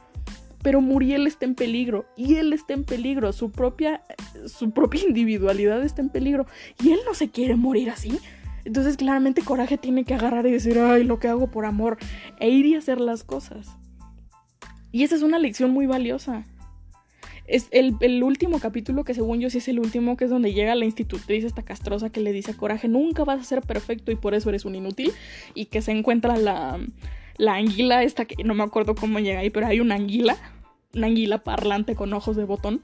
pero 0.61 0.81
Muriel 0.81 1.27
está 1.27 1.45
en 1.45 1.55
peligro 1.55 2.05
y 2.15 2.35
él 2.35 2.53
está 2.53 2.73
en 2.73 2.83
peligro, 2.83 3.33
su 3.33 3.51
propia, 3.51 4.03
su 4.45 4.71
propia 4.71 5.01
individualidad 5.07 5.83
está 5.83 6.01
en 6.01 6.09
peligro 6.09 6.45
y 6.83 6.91
él 6.91 6.99
no 7.05 7.13
se 7.13 7.29
quiere 7.29 7.55
morir 7.55 7.89
así. 7.89 8.19
Entonces 8.63 8.95
claramente 8.95 9.41
Coraje 9.41 9.77
tiene 9.77 10.03
que 10.03 10.13
agarrar 10.13 10.45
y 10.45 10.51
decir, 10.51 10.77
ay, 10.79 11.03
lo 11.03 11.19
que 11.19 11.27
hago 11.27 11.49
por 11.49 11.65
amor, 11.65 11.97
e 12.39 12.49
ir 12.49 12.65
y 12.67 12.75
hacer 12.75 13.01
las 13.01 13.23
cosas. 13.23 13.67
Y 14.91 15.03
esa 15.03 15.15
es 15.15 15.23
una 15.23 15.39
lección 15.39 15.71
muy 15.71 15.87
valiosa. 15.87 16.43
Es 17.47 17.67
el, 17.71 17.95
el, 17.99 18.23
último 18.23 18.59
capítulo, 18.59 19.03
que 19.03 19.13
según 19.13 19.39
yo 19.39 19.49
sí 19.49 19.57
es 19.57 19.67
el 19.67 19.79
último, 19.79 20.15
que 20.15 20.25
es 20.25 20.29
donde 20.29 20.53
llega 20.53 20.75
la 20.75 20.85
institutriz, 20.85 21.43
esta 21.43 21.63
castrosa, 21.63 22.09
que 22.09 22.21
le 22.21 22.31
dice 22.31 22.55
Coraje, 22.55 22.87
nunca 22.87 23.23
vas 23.23 23.41
a 23.41 23.43
ser 23.43 23.61
perfecto 23.61 24.11
y 24.11 24.15
por 24.15 24.33
eso 24.33 24.49
eres 24.49 24.65
un 24.65 24.75
inútil, 24.75 25.11
y 25.53 25.65
que 25.65 25.81
se 25.81 25.91
encuentra 25.91 26.37
la, 26.37 26.79
la 27.37 27.55
anguila 27.55 28.03
esta 28.03 28.25
que 28.25 28.43
no 28.43 28.53
me 28.53 28.63
acuerdo 28.63 28.95
cómo 28.95 29.19
llega 29.19 29.39
ahí, 29.39 29.49
pero 29.49 29.67
hay 29.67 29.79
una 29.79 29.95
anguila, 29.95 30.37
una 30.93 31.07
anguila 31.07 31.39
parlante 31.39 31.95
con 31.95 32.13
ojos 32.13 32.35
de 32.35 32.43
botón, 32.43 32.83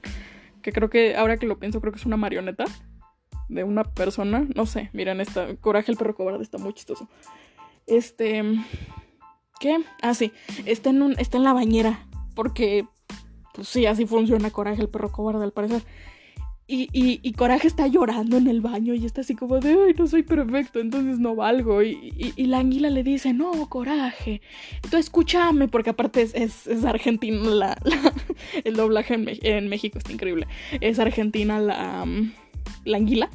que 0.62 0.72
creo 0.72 0.90
que 0.90 1.16
ahora 1.16 1.36
que 1.36 1.46
lo 1.46 1.58
pienso 1.58 1.80
creo 1.80 1.92
que 1.92 1.98
es 1.98 2.06
una 2.06 2.16
marioneta 2.16 2.64
de 3.48 3.64
una 3.64 3.84
persona, 3.84 4.46
no 4.54 4.66
sé, 4.66 4.90
miren 4.92 5.20
esta 5.20 5.54
Coraje 5.56 5.92
el 5.92 5.96
perro 5.96 6.14
cobarde 6.14 6.42
está 6.42 6.58
muy 6.58 6.74
chistoso. 6.74 7.08
Este 7.86 8.42
¿qué? 9.60 9.78
Ah, 10.02 10.14
sí, 10.14 10.32
está 10.66 10.90
en 10.90 11.02
un 11.02 11.12
está 11.18 11.38
en 11.38 11.44
la 11.44 11.52
bañera 11.52 12.06
porque 12.34 12.86
pues 13.58 13.68
sí, 13.70 13.86
así 13.86 14.06
funciona 14.06 14.52
Coraje 14.52 14.80
el 14.80 14.88
perro 14.88 15.10
cobarde 15.10 15.42
al 15.42 15.50
parecer. 15.50 15.82
Y, 16.70 16.88
y, 16.92 17.32
Coraje 17.32 17.66
está 17.66 17.86
llorando 17.86 18.36
en 18.36 18.46
el 18.46 18.60
baño 18.60 18.92
y 18.94 19.04
está 19.04 19.22
así 19.22 19.34
como 19.34 19.58
de, 19.58 19.70
ay, 19.70 19.94
no 19.98 20.06
soy 20.06 20.22
perfecto, 20.22 20.78
entonces 20.78 21.18
no 21.18 21.34
valgo. 21.34 21.82
Y, 21.82 22.34
la 22.36 22.58
anguila 22.58 22.88
le 22.88 23.02
dice, 23.02 23.32
no, 23.32 23.68
Coraje, 23.68 24.42
tú 24.88 24.96
escúchame, 24.96 25.66
porque 25.66 25.90
aparte 25.90 26.22
es, 26.22 26.34
es, 26.66 26.84
argentino 26.84 27.50
la, 27.50 27.76
el 28.64 28.76
doblaje 28.76 29.14
en, 29.14 29.28
en, 29.42 29.68
México 29.68 29.98
está 29.98 30.12
increíble. 30.12 30.46
Es 30.80 31.00
argentina 31.00 31.58
la, 31.58 32.06
la 32.84 32.96
anguila 32.96 33.28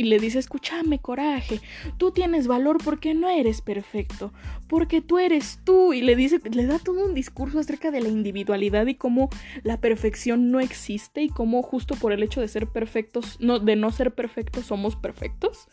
y 0.00 0.04
le 0.04 0.18
dice, 0.18 0.38
escúchame, 0.38 0.98
coraje, 0.98 1.60
tú 1.98 2.10
tienes 2.10 2.46
valor 2.46 2.78
porque 2.82 3.12
no 3.12 3.28
eres 3.28 3.60
perfecto, 3.60 4.32
porque 4.66 5.02
tú 5.02 5.18
eres 5.18 5.60
tú. 5.62 5.92
Y 5.92 6.00
le 6.00 6.16
dice, 6.16 6.40
le 6.50 6.64
da 6.64 6.78
todo 6.78 7.04
un 7.04 7.12
discurso 7.12 7.58
acerca 7.58 7.90
de 7.90 8.00
la 8.00 8.08
individualidad 8.08 8.86
y 8.86 8.94
cómo 8.94 9.28
la 9.62 9.78
perfección 9.78 10.50
no 10.50 10.58
existe 10.58 11.22
y 11.22 11.28
cómo 11.28 11.62
justo 11.62 11.96
por 11.96 12.12
el 12.12 12.22
hecho 12.22 12.40
de 12.40 12.48
ser 12.48 12.66
perfectos, 12.66 13.36
no, 13.40 13.58
de 13.58 13.76
no 13.76 13.92
ser 13.92 14.14
perfectos, 14.14 14.64
somos 14.64 14.96
perfectos. 14.96 15.68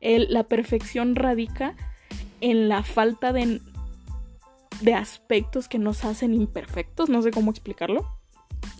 la 0.00 0.44
perfección 0.44 1.16
radica 1.16 1.74
en 2.40 2.68
la 2.68 2.84
falta 2.84 3.32
de 3.32 3.60
de 4.80 4.94
aspectos 4.94 5.68
que 5.68 5.78
nos 5.78 6.04
hacen 6.04 6.34
imperfectos, 6.34 7.08
no 7.08 7.20
sé 7.22 7.32
cómo 7.32 7.50
explicarlo. 7.50 8.06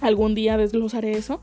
Algún 0.00 0.34
día 0.34 0.56
desglosaré 0.56 1.12
eso. 1.12 1.40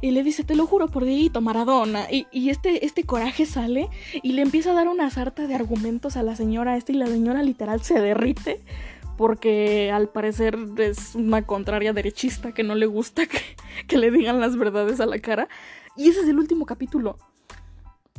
Y 0.00 0.10
le 0.10 0.22
dice, 0.22 0.44
te 0.44 0.56
lo 0.56 0.66
juro 0.66 0.88
por 0.88 1.04
Dieguito 1.04 1.40
Maradona. 1.40 2.10
Y, 2.10 2.26
y, 2.30 2.50
este, 2.50 2.84
este 2.84 3.04
coraje 3.04 3.46
sale 3.46 3.88
y 4.22 4.32
le 4.32 4.42
empieza 4.42 4.70
a 4.70 4.74
dar 4.74 4.88
una 4.88 5.10
sarta 5.10 5.46
de 5.46 5.54
argumentos 5.54 6.16
a 6.16 6.22
la 6.22 6.36
señora 6.36 6.76
esta 6.76 6.92
y 6.92 6.96
la 6.96 7.06
señora 7.06 7.42
literal 7.42 7.82
se 7.82 8.00
derrite 8.00 8.60
porque 9.16 9.90
al 9.90 10.08
parecer 10.08 10.58
es 10.78 11.14
una 11.14 11.42
contraria 11.42 11.92
derechista 11.92 12.52
que 12.52 12.62
no 12.62 12.74
le 12.74 12.86
gusta 12.86 13.26
que, 13.26 13.40
que 13.86 13.96
le 13.96 14.10
digan 14.10 14.40
las 14.40 14.56
verdades 14.56 15.00
a 15.00 15.06
la 15.06 15.18
cara. 15.18 15.48
Y 15.96 16.10
ese 16.10 16.20
es 16.20 16.28
el 16.28 16.38
último 16.38 16.66
capítulo. 16.66 17.18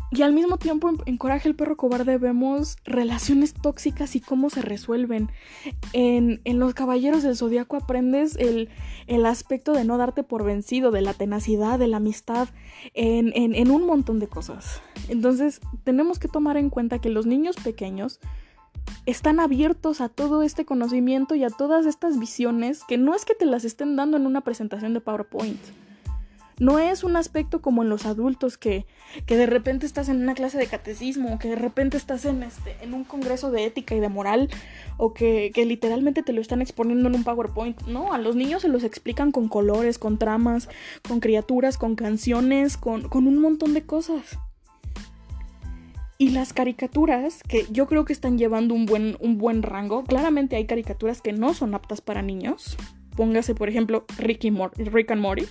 Y 0.09 0.21
al 0.21 0.31
mismo 0.31 0.57
tiempo 0.57 0.89
en, 1.05 1.17
Coraje 1.17 1.49
el 1.49 1.55
perro 1.55 1.75
cobarde 1.75 2.17
vemos 2.17 2.77
relaciones 2.85 3.53
tóxicas 3.53 4.15
y 4.15 4.21
cómo 4.21 4.49
se 4.49 4.61
resuelven. 4.61 5.29
En, 5.91 6.39
en 6.45 6.59
Los 6.59 6.73
Caballeros 6.73 7.23
del 7.23 7.35
Zodíaco 7.35 7.75
aprendes 7.75 8.37
el, 8.37 8.69
el, 9.07 9.25
aspecto 9.25 9.73
de 9.73 9.83
no 9.83 9.97
darte 9.97 10.23
por 10.23 10.45
vencido, 10.45 10.91
de 10.91 11.01
la 11.01 11.13
tenacidad, 11.13 11.77
de 11.77 11.87
la 11.87 11.97
amistad, 11.97 12.47
en, 12.93 13.33
en, 13.35 13.53
en 13.53 13.69
un 13.69 13.85
montón 13.85 14.19
de 14.19 14.27
cosas. 14.27 14.81
Entonces 15.09 15.59
tenemos 15.83 16.19
que 16.19 16.29
tomar 16.29 16.55
en 16.55 16.69
cuenta 16.69 16.99
que 16.99 17.09
los 17.09 17.25
niños 17.25 17.57
pequeños 17.57 18.21
están 19.05 19.41
abiertos 19.41 19.99
a 19.99 20.07
todo 20.07 20.41
este 20.43 20.65
conocimiento 20.65 21.35
y 21.35 21.43
a 21.43 21.49
todas 21.49 21.85
estas 21.85 22.17
visiones 22.17 22.83
que 22.87 22.97
no 22.97 23.13
es 23.13 23.25
que 23.25 23.35
te 23.35 23.45
las 23.45 23.65
estén 23.65 23.97
dando 23.97 24.15
en 24.15 24.25
una 24.25 24.41
presentación 24.41 24.93
de 24.93 25.01
PowerPoint 25.01 25.59
no 26.59 26.79
es 26.79 27.03
un 27.03 27.15
aspecto 27.15 27.61
como 27.61 27.83
en 27.83 27.89
los 27.89 28.05
adultos 28.05 28.57
que, 28.57 28.85
que 29.25 29.37
de 29.37 29.45
repente 29.45 29.85
estás 29.85 30.09
en 30.09 30.21
una 30.21 30.33
clase 30.33 30.57
de 30.57 30.67
catecismo, 30.67 31.33
o 31.33 31.39
que 31.39 31.49
de 31.49 31.55
repente 31.55 31.97
estás 31.97 32.25
en, 32.25 32.41
este, 32.43 32.75
en 32.81 32.93
un 32.93 33.03
congreso 33.03 33.51
de 33.51 33.65
ética 33.65 33.95
y 33.95 33.99
de 33.99 34.09
moral, 34.09 34.49
o 34.97 35.13
que, 35.13 35.51
que 35.53 35.65
literalmente 35.65 36.23
te 36.23 36.33
lo 36.33 36.41
están 36.41 36.61
exponiendo 36.61 37.09
en 37.09 37.15
un 37.15 37.23
PowerPoint. 37.23 37.81
No, 37.83 38.13
a 38.13 38.17
los 38.17 38.35
niños 38.35 38.63
se 38.63 38.69
los 38.69 38.83
explican 38.83 39.31
con 39.31 39.47
colores, 39.47 39.99
con 39.99 40.17
tramas, 40.17 40.67
con 41.07 41.19
criaturas, 41.19 41.77
con 41.77 41.95
canciones, 41.95 42.77
con, 42.77 43.07
con 43.07 43.27
un 43.27 43.37
montón 43.37 43.73
de 43.73 43.85
cosas. 43.85 44.39
Y 46.17 46.29
las 46.29 46.51
caricaturas, 46.51 47.43
que 47.43 47.67
yo 47.69 47.85
creo 47.85 48.03
que 48.03 48.13
están 48.13 48.39
llevando 48.39 48.73
un 48.73 48.87
buen, 48.87 49.17
un 49.19 49.37
buen 49.37 49.61
rango, 49.61 50.03
claramente 50.03 50.55
hay 50.55 50.65
caricaturas 50.65 51.21
que 51.21 51.33
no 51.33 51.53
son 51.53 51.75
aptas 51.75 52.01
para 52.01 52.23
niños. 52.23 52.75
Póngase, 53.15 53.53
por 53.53 53.69
ejemplo, 53.69 54.05
Rick, 54.17 54.43
Rick 54.77 55.11
and 55.11 55.21
Morty 55.21 55.45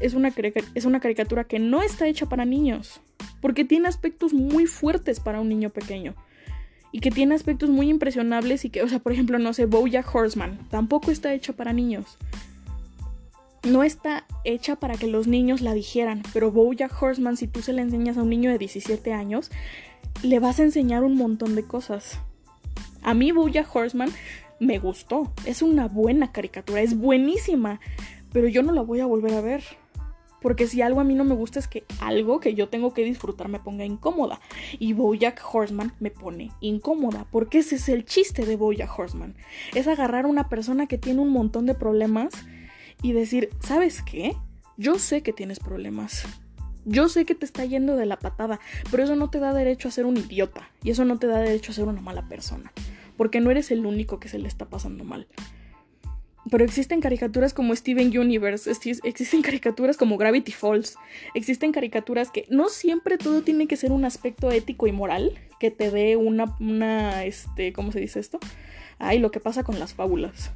es 0.00 0.14
una, 0.14 0.32
es 0.74 0.84
una 0.84 1.00
caricatura 1.00 1.44
que 1.44 1.58
no 1.58 1.82
está 1.82 2.06
hecha 2.06 2.26
para 2.26 2.44
niños, 2.44 3.00
porque 3.40 3.64
tiene 3.64 3.88
aspectos 3.88 4.32
muy 4.34 4.66
fuertes 4.66 5.20
para 5.20 5.40
un 5.40 5.48
niño 5.48 5.70
pequeño. 5.70 6.14
Y 6.92 7.00
que 7.00 7.10
tiene 7.10 7.34
aspectos 7.34 7.68
muy 7.68 7.88
impresionables 7.88 8.64
y 8.64 8.70
que, 8.70 8.82
o 8.82 8.88
sea, 8.88 9.00
por 9.00 9.12
ejemplo, 9.12 9.38
no 9.38 9.52
sé, 9.52 9.66
Bojack 9.66 10.14
Horseman, 10.14 10.58
tampoco 10.70 11.10
está 11.10 11.34
hecha 11.34 11.52
para 11.52 11.72
niños. 11.72 12.16
No 13.64 13.82
está 13.82 14.24
hecha 14.44 14.76
para 14.76 14.94
que 14.94 15.08
los 15.08 15.26
niños 15.26 15.60
la 15.60 15.74
dijeran, 15.74 16.22
pero 16.32 16.52
Bojack 16.52 17.02
Horseman, 17.02 17.36
si 17.36 17.48
tú 17.48 17.62
se 17.62 17.72
la 17.72 17.82
enseñas 17.82 18.16
a 18.16 18.22
un 18.22 18.30
niño 18.30 18.50
de 18.50 18.58
17 18.58 19.12
años, 19.12 19.50
le 20.22 20.38
vas 20.38 20.60
a 20.60 20.62
enseñar 20.62 21.02
un 21.02 21.16
montón 21.16 21.54
de 21.54 21.64
cosas. 21.64 22.20
A 23.02 23.14
mí 23.14 23.32
Bojack 23.32 23.74
Horseman 23.74 24.10
me 24.60 24.78
gustó, 24.78 25.32
es 25.44 25.62
una 25.62 25.88
buena 25.88 26.32
caricatura, 26.32 26.80
es 26.80 26.96
buenísima, 26.96 27.80
pero 28.32 28.48
yo 28.48 28.62
no 28.62 28.72
la 28.72 28.82
voy 28.82 29.00
a 29.00 29.06
volver 29.06 29.34
a 29.34 29.40
ver. 29.40 29.62
Porque 30.40 30.66
si 30.66 30.82
algo 30.82 31.00
a 31.00 31.04
mí 31.04 31.14
no 31.14 31.24
me 31.24 31.34
gusta 31.34 31.58
es 31.58 31.68
que 31.68 31.84
algo 32.00 32.40
que 32.40 32.54
yo 32.54 32.68
tengo 32.68 32.92
que 32.94 33.04
disfrutar 33.04 33.48
me 33.48 33.58
ponga 33.58 33.84
incómoda. 33.84 34.40
Y 34.78 34.92
Bojack 34.92 35.42
Horseman 35.52 35.92
me 35.98 36.10
pone 36.10 36.52
incómoda. 36.60 37.26
Porque 37.30 37.58
ese 37.58 37.76
es 37.76 37.88
el 37.88 38.04
chiste 38.04 38.44
de 38.44 38.56
Bojack 38.56 38.98
Horseman. 38.98 39.34
Es 39.74 39.88
agarrar 39.88 40.24
a 40.24 40.28
una 40.28 40.48
persona 40.48 40.86
que 40.86 40.98
tiene 40.98 41.20
un 41.20 41.30
montón 41.30 41.66
de 41.66 41.74
problemas 41.74 42.32
y 43.02 43.12
decir, 43.12 43.50
¿sabes 43.60 44.02
qué? 44.02 44.36
Yo 44.76 44.98
sé 44.98 45.22
que 45.22 45.32
tienes 45.32 45.58
problemas. 45.58 46.26
Yo 46.84 47.08
sé 47.08 47.24
que 47.24 47.34
te 47.34 47.44
está 47.44 47.64
yendo 47.64 47.96
de 47.96 48.06
la 48.06 48.18
patada, 48.18 48.60
pero 48.90 49.02
eso 49.02 49.16
no 49.16 49.28
te 49.28 49.40
da 49.40 49.52
derecho 49.52 49.88
a 49.88 49.90
ser 49.90 50.06
un 50.06 50.16
idiota. 50.16 50.70
Y 50.84 50.90
eso 50.90 51.04
no 51.04 51.18
te 51.18 51.26
da 51.26 51.40
derecho 51.40 51.72
a 51.72 51.74
ser 51.74 51.84
una 51.84 52.00
mala 52.00 52.28
persona. 52.28 52.72
Porque 53.16 53.40
no 53.40 53.50
eres 53.50 53.70
el 53.70 53.86
único 53.86 54.20
que 54.20 54.28
se 54.28 54.38
le 54.38 54.46
está 54.46 54.66
pasando 54.66 55.02
mal. 55.02 55.26
Pero 56.50 56.64
existen 56.64 57.00
caricaturas 57.00 57.52
como 57.52 57.74
Steven 57.74 58.16
Universe, 58.16 58.70
existen 58.70 59.42
caricaturas 59.42 59.96
como 59.96 60.16
Gravity 60.16 60.52
Falls, 60.52 60.96
existen 61.34 61.72
caricaturas 61.72 62.30
que 62.30 62.46
no 62.50 62.68
siempre 62.68 63.18
todo 63.18 63.42
tiene 63.42 63.66
que 63.66 63.76
ser 63.76 63.90
un 63.90 64.04
aspecto 64.04 64.50
ético 64.50 64.86
y 64.86 64.92
moral, 64.92 65.36
que 65.58 65.70
te 65.70 65.90
dé 65.90 66.16
una, 66.16 66.56
una, 66.60 67.24
este, 67.24 67.72
¿cómo 67.72 67.90
se 67.90 68.00
dice 68.00 68.20
esto? 68.20 68.38
Ay, 68.98 69.18
lo 69.18 69.30
que 69.30 69.40
pasa 69.40 69.64
con 69.64 69.78
las 69.80 69.94
fábulas. 69.94 70.52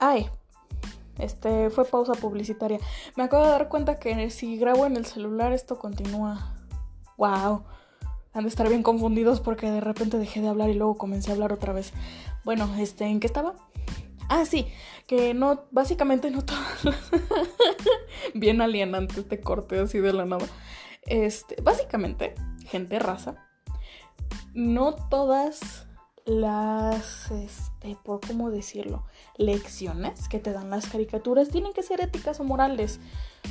Ay, 0.00 0.26
este, 1.18 1.70
fue 1.70 1.84
pausa 1.84 2.12
publicitaria. 2.14 2.78
Me 3.16 3.24
acabo 3.24 3.44
de 3.44 3.50
dar 3.50 3.68
cuenta 3.68 3.98
que 3.98 4.30
si 4.30 4.56
grabo 4.56 4.86
en 4.86 4.96
el 4.96 5.06
celular 5.06 5.52
esto 5.52 5.78
continúa. 5.78 6.54
Wow. 7.16 7.64
Han 8.32 8.42
de 8.42 8.48
estar 8.48 8.68
bien 8.68 8.82
confundidos 8.82 9.40
porque 9.40 9.70
de 9.70 9.80
repente 9.80 10.18
dejé 10.18 10.42
de 10.42 10.48
hablar 10.48 10.68
y 10.68 10.74
luego 10.74 10.98
comencé 10.98 11.30
a 11.30 11.34
hablar 11.34 11.52
otra 11.52 11.72
vez. 11.72 11.92
Bueno, 12.44 12.68
este, 12.78 13.04
¿en 13.06 13.20
qué 13.20 13.26
estaba? 13.26 13.54
Ah, 14.28 14.44
sí, 14.44 14.66
que 15.06 15.34
no, 15.34 15.64
básicamente 15.70 16.30
no 16.30 16.44
todas. 16.44 16.82
Bien 18.34 18.60
alienante 18.60 19.20
este 19.20 19.40
corte 19.40 19.78
así 19.78 19.98
de 19.98 20.12
la 20.12 20.24
nada. 20.24 20.46
Este, 21.02 21.60
básicamente, 21.62 22.34
gente 22.66 22.98
raza, 22.98 23.46
no 24.54 24.94
todas 24.94 25.86
las, 26.26 27.30
este, 27.30 27.96
por 28.02 28.20
cómo 28.20 28.50
decirlo, 28.50 29.04
lecciones 29.36 30.28
que 30.28 30.40
te 30.40 30.52
dan 30.52 30.70
las 30.70 30.88
caricaturas 30.88 31.50
tienen 31.50 31.72
que 31.72 31.84
ser 31.84 32.00
éticas 32.00 32.40
o 32.40 32.44
morales. 32.44 32.98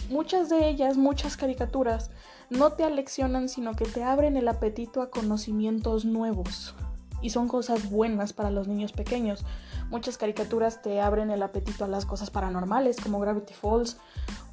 Muchas 0.09 0.49
de 0.49 0.67
ellas, 0.67 0.97
muchas 0.97 1.37
caricaturas, 1.37 2.11
no 2.49 2.73
te 2.73 2.83
aleccionan, 2.83 3.47
sino 3.47 3.75
que 3.75 3.85
te 3.85 4.03
abren 4.03 4.35
el 4.35 4.49
apetito 4.49 5.01
a 5.01 5.09
conocimientos 5.09 6.03
nuevos. 6.03 6.75
Y 7.21 7.29
son 7.29 7.47
cosas 7.47 7.89
buenas 7.89 8.33
para 8.33 8.51
los 8.51 8.67
niños 8.67 8.91
pequeños. 8.91 9.45
Muchas 9.89 10.17
caricaturas 10.17 10.81
te 10.81 10.99
abren 10.99 11.31
el 11.31 11.43
apetito 11.43 11.85
a 11.85 11.87
las 11.87 12.05
cosas 12.05 12.29
paranormales, 12.29 12.97
como 13.01 13.19
Gravity 13.19 13.53
Falls. 13.53 13.97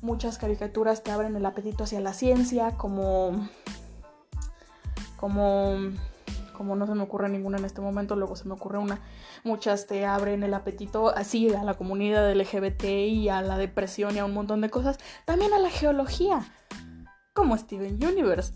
Muchas 0.01 0.39
caricaturas 0.39 1.03
te 1.03 1.11
abren 1.11 1.37
el 1.37 1.47
apetito 1.47 1.85
hacia 1.85 2.01
la 2.01 2.13
ciencia, 2.13 2.73
como. 2.73 3.49
como. 5.17 5.77
como 6.57 6.77
no 6.77 6.87
se 6.87 6.95
me 6.95 7.03
ocurre 7.03 7.29
ninguna 7.29 7.59
en 7.59 7.65
este 7.65 7.81
momento, 7.81 8.15
luego 8.15 8.37
se 8.37 8.47
me 8.47 8.55
ocurre 8.55 8.79
una. 8.79 9.01
Muchas 9.43 9.87
te 9.87 10.05
abren 10.05 10.43
el 10.43 10.55
apetito 10.55 11.09
así 11.09 11.53
a 11.55 11.65
la 11.65 11.75
comunidad 11.75 12.33
LGBT 12.33 12.85
y 12.85 13.29
a 13.29 13.43
la 13.43 13.57
depresión 13.57 14.15
y 14.15 14.19
a 14.19 14.25
un 14.25 14.35
montón 14.35 14.61
de 14.61 14.71
cosas. 14.71 14.99
También 15.25 15.53
a 15.55 15.59
la 15.59 15.71
geología, 15.71 16.47
como 17.33 17.57
Steven 17.57 17.95
Universe. 18.05 18.53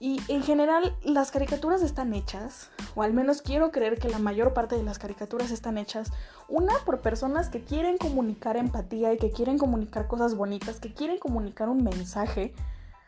Y 0.00 0.20
en 0.28 0.42
general 0.42 0.96
las 1.02 1.32
caricaturas 1.32 1.82
están 1.82 2.14
hechas, 2.14 2.70
o 2.94 3.02
al 3.02 3.12
menos 3.12 3.42
quiero 3.42 3.72
creer 3.72 3.98
que 3.98 4.08
la 4.08 4.20
mayor 4.20 4.54
parte 4.54 4.76
de 4.76 4.84
las 4.84 4.98
caricaturas 4.98 5.50
están 5.50 5.76
hechas, 5.76 6.12
una 6.48 6.72
por 6.84 7.00
personas 7.00 7.48
que 7.48 7.64
quieren 7.64 7.98
comunicar 7.98 8.56
empatía 8.56 9.12
y 9.12 9.18
que 9.18 9.32
quieren 9.32 9.58
comunicar 9.58 10.06
cosas 10.06 10.36
bonitas, 10.36 10.78
que 10.78 10.94
quieren 10.94 11.18
comunicar 11.18 11.68
un 11.68 11.82
mensaje 11.82 12.54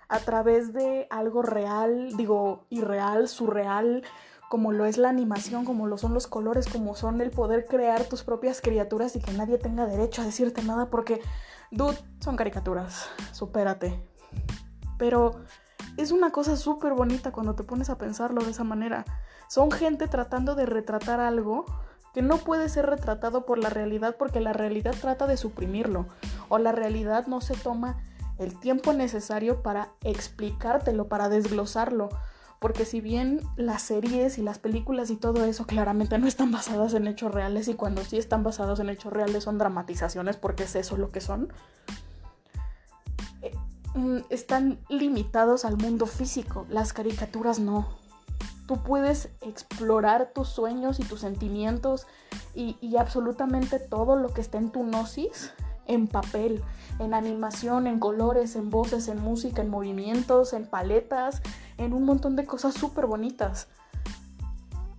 a 0.08 0.18
través 0.18 0.72
de 0.72 1.06
algo 1.10 1.42
real, 1.42 2.16
digo, 2.16 2.64
irreal, 2.70 3.28
surreal, 3.28 4.02
como 4.48 4.72
lo 4.72 4.84
es 4.84 4.98
la 4.98 5.08
animación, 5.08 5.64
como 5.64 5.86
lo 5.86 5.96
son 5.96 6.12
los 6.12 6.26
colores, 6.26 6.66
como 6.66 6.96
son 6.96 7.20
el 7.20 7.30
poder 7.30 7.66
crear 7.66 8.02
tus 8.06 8.24
propias 8.24 8.60
criaturas 8.60 9.14
y 9.14 9.20
que 9.20 9.32
nadie 9.32 9.58
tenga 9.58 9.86
derecho 9.86 10.22
a 10.22 10.24
decirte 10.24 10.64
nada 10.64 10.90
porque, 10.90 11.20
dude, 11.70 11.96
son 12.18 12.34
caricaturas, 12.34 13.08
supérate. 13.30 14.02
Pero 14.98 15.44
es 16.00 16.12
una 16.12 16.30
cosa 16.30 16.56
súper 16.56 16.94
bonita 16.94 17.32
cuando 17.32 17.54
te 17.54 17.62
pones 17.62 17.90
a 17.90 17.98
pensarlo 17.98 18.42
de 18.44 18.50
esa 18.50 18.64
manera. 18.64 19.04
Son 19.48 19.70
gente 19.70 20.08
tratando 20.08 20.54
de 20.54 20.66
retratar 20.66 21.20
algo 21.20 21.64
que 22.14 22.22
no 22.22 22.38
puede 22.38 22.68
ser 22.68 22.86
retratado 22.86 23.46
por 23.46 23.58
la 23.58 23.70
realidad 23.70 24.16
porque 24.18 24.40
la 24.40 24.52
realidad 24.52 24.94
trata 25.00 25.26
de 25.26 25.36
suprimirlo 25.36 26.06
o 26.48 26.58
la 26.58 26.72
realidad 26.72 27.26
no 27.26 27.40
se 27.40 27.54
toma 27.54 27.98
el 28.38 28.58
tiempo 28.58 28.92
necesario 28.92 29.62
para 29.62 29.90
explicártelo, 30.02 31.08
para 31.08 31.28
desglosarlo. 31.28 32.08
Porque 32.58 32.84
si 32.84 33.00
bien 33.00 33.40
las 33.56 33.82
series 33.82 34.36
y 34.38 34.42
las 34.42 34.58
películas 34.58 35.10
y 35.10 35.16
todo 35.16 35.44
eso 35.44 35.66
claramente 35.66 36.18
no 36.18 36.26
están 36.26 36.50
basadas 36.52 36.92
en 36.94 37.06
hechos 37.06 37.32
reales 37.32 37.68
y 37.68 37.74
cuando 37.74 38.04
sí 38.04 38.18
están 38.18 38.42
basados 38.42 38.80
en 38.80 38.90
hechos 38.90 39.12
reales 39.12 39.44
son 39.44 39.56
dramatizaciones 39.56 40.36
porque 40.36 40.64
es 40.64 40.74
eso 40.74 40.96
lo 40.98 41.08
que 41.08 41.22
son, 41.22 41.52
están 44.30 44.78
limitados 44.88 45.64
al 45.64 45.76
mundo 45.76 46.06
físico, 46.06 46.66
las 46.68 46.92
caricaturas 46.92 47.58
no. 47.58 47.88
Tú 48.66 48.82
puedes 48.82 49.30
explorar 49.40 50.30
tus 50.34 50.48
sueños 50.48 51.00
y 51.00 51.04
tus 51.04 51.20
sentimientos 51.20 52.06
y, 52.54 52.76
y 52.80 52.96
absolutamente 52.96 53.78
todo 53.78 54.16
lo 54.16 54.32
que 54.32 54.40
está 54.40 54.58
en 54.58 54.70
tu 54.70 54.82
gnosis 54.84 55.52
en 55.90 56.06
papel, 56.06 56.62
en 57.00 57.14
animación, 57.14 57.88
en 57.88 57.98
colores, 57.98 58.54
en 58.54 58.70
voces, 58.70 59.08
en 59.08 59.20
música, 59.20 59.60
en 59.60 59.70
movimientos, 59.70 60.52
en 60.52 60.66
paletas, 60.66 61.42
en 61.78 61.92
un 61.92 62.04
montón 62.04 62.36
de 62.36 62.46
cosas 62.46 62.74
súper 62.74 63.06
bonitas. 63.06 63.66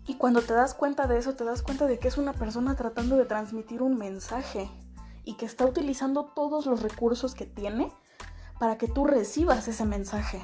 Y 0.05 0.15
cuando 0.15 0.41
te 0.41 0.53
das 0.53 0.73
cuenta 0.73 1.07
de 1.07 1.17
eso, 1.17 1.35
te 1.35 1.45
das 1.45 1.61
cuenta 1.61 1.87
de 1.87 1.97
que 1.97 2.09
es 2.09 2.17
una 2.17 2.33
persona 2.33 2.75
tratando 2.75 3.15
de 3.15 3.23
transmitir 3.23 3.81
un 3.81 3.97
mensaje 3.97 4.69
y 5.23 5.35
que 5.35 5.45
está 5.45 5.65
utilizando 5.65 6.25
todos 6.25 6.65
los 6.65 6.81
recursos 6.81 7.35
que 7.35 7.45
tiene 7.45 7.93
para 8.61 8.77
que 8.77 8.87
tú 8.87 9.05
recibas 9.05 9.67
ese 9.67 9.85
mensaje. 9.85 10.39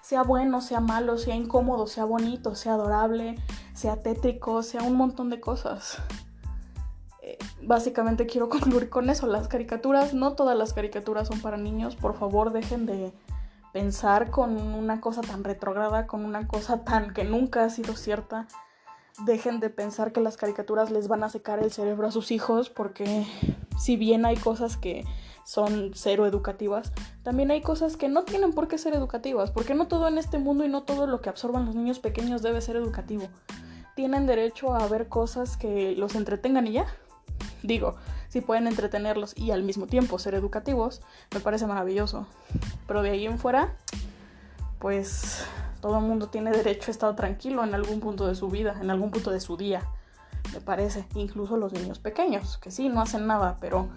Sea 0.00 0.24
bueno, 0.24 0.60
sea 0.60 0.80
malo, 0.80 1.18
sea 1.18 1.36
incómodo, 1.36 1.86
sea 1.86 2.04
bonito, 2.04 2.56
sea 2.56 2.74
adorable, 2.74 3.36
sea 3.74 4.02
tétrico, 4.02 4.64
sea 4.64 4.82
un 4.82 4.96
montón 4.96 5.30
de 5.30 5.38
cosas. 5.38 5.98
Eh, 7.22 7.38
básicamente 7.62 8.26
quiero 8.26 8.48
concluir 8.48 8.90
con 8.90 9.08
eso. 9.08 9.28
Las 9.28 9.46
caricaturas, 9.46 10.14
no 10.14 10.32
todas 10.32 10.58
las 10.58 10.72
caricaturas 10.72 11.28
son 11.28 11.40
para 11.40 11.56
niños. 11.56 11.94
Por 11.94 12.18
favor, 12.18 12.50
dejen 12.50 12.86
de 12.86 13.12
pensar 13.72 14.32
con 14.32 14.56
una 14.56 15.00
cosa 15.00 15.20
tan 15.20 15.44
retrograda, 15.44 16.08
con 16.08 16.24
una 16.24 16.48
cosa 16.48 16.82
tan 16.82 17.14
que 17.14 17.22
nunca 17.22 17.62
ha 17.62 17.70
sido 17.70 17.94
cierta 17.94 18.48
dejen 19.24 19.60
de 19.60 19.70
pensar 19.70 20.12
que 20.12 20.20
las 20.20 20.36
caricaturas 20.36 20.90
les 20.90 21.08
van 21.08 21.24
a 21.24 21.28
secar 21.28 21.58
el 21.58 21.72
cerebro 21.72 22.06
a 22.06 22.12
sus 22.12 22.30
hijos 22.30 22.70
porque 22.70 23.26
si 23.78 23.96
bien 23.96 24.26
hay 24.26 24.36
cosas 24.36 24.76
que 24.76 25.04
son 25.44 25.92
cero 25.94 26.26
educativas, 26.26 26.92
también 27.22 27.50
hay 27.50 27.62
cosas 27.62 27.96
que 27.96 28.08
no 28.08 28.24
tienen 28.24 28.52
por 28.52 28.68
qué 28.68 28.76
ser 28.76 28.94
educativas, 28.94 29.50
porque 29.50 29.74
no 29.74 29.88
todo 29.88 30.06
en 30.08 30.18
este 30.18 30.38
mundo 30.38 30.64
y 30.64 30.68
no 30.68 30.82
todo 30.82 31.06
lo 31.06 31.22
que 31.22 31.30
absorban 31.30 31.64
los 31.64 31.74
niños 31.74 32.00
pequeños 32.00 32.42
debe 32.42 32.60
ser 32.60 32.76
educativo. 32.76 33.28
Tienen 33.96 34.26
derecho 34.26 34.74
a 34.74 34.86
ver 34.88 35.08
cosas 35.08 35.56
que 35.56 35.92
los 35.96 36.14
entretengan 36.14 36.66
y 36.66 36.72
ya. 36.72 36.86
Digo, 37.62 37.96
si 38.28 38.40
pueden 38.42 38.66
entretenerlos 38.66 39.36
y 39.36 39.50
al 39.50 39.62
mismo 39.62 39.86
tiempo 39.86 40.18
ser 40.18 40.34
educativos, 40.34 41.00
me 41.32 41.40
parece 41.40 41.66
maravilloso. 41.66 42.26
Pero 42.86 43.02
de 43.02 43.10
ahí 43.10 43.26
en 43.26 43.38
fuera, 43.38 43.74
pues 44.78 45.46
todo 45.80 45.98
el 45.98 46.04
mundo 46.04 46.28
tiene 46.28 46.50
derecho 46.50 46.90
a 46.90 46.92
estar 46.92 47.16
tranquilo 47.16 47.64
en 47.64 47.74
algún 47.74 48.00
punto 48.00 48.26
de 48.26 48.34
su 48.34 48.48
vida, 48.48 48.76
en 48.80 48.90
algún 48.90 49.10
punto 49.10 49.30
de 49.30 49.40
su 49.40 49.56
día, 49.56 49.88
me 50.52 50.60
parece. 50.60 51.06
Incluso 51.14 51.56
los 51.56 51.72
niños 51.72 51.98
pequeños, 51.98 52.58
que 52.58 52.70
sí, 52.70 52.88
no 52.88 53.00
hacen 53.00 53.26
nada, 53.26 53.56
pero 53.60 53.88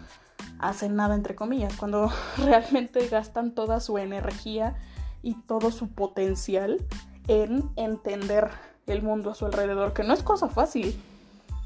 hacen 0.60 0.96
nada 0.96 1.16
entre 1.16 1.36
comillas, 1.36 1.76
cuando 1.76 2.12
realmente 2.38 3.08
gastan 3.08 3.54
toda 3.54 3.80
su 3.80 3.98
energía 3.98 4.76
y 5.22 5.36
todo 5.36 5.72
su 5.72 5.90
potencial 5.90 6.86
en 7.28 7.70
entender 7.76 8.50
el 8.88 9.02
mundo 9.02 9.32
a 9.32 9.36
su 9.36 9.46
alrededor, 9.46 9.94
que 9.94 10.04
no 10.04 10.14
es 10.14 10.24
cosa 10.24 10.50
fácil, 10.50 11.00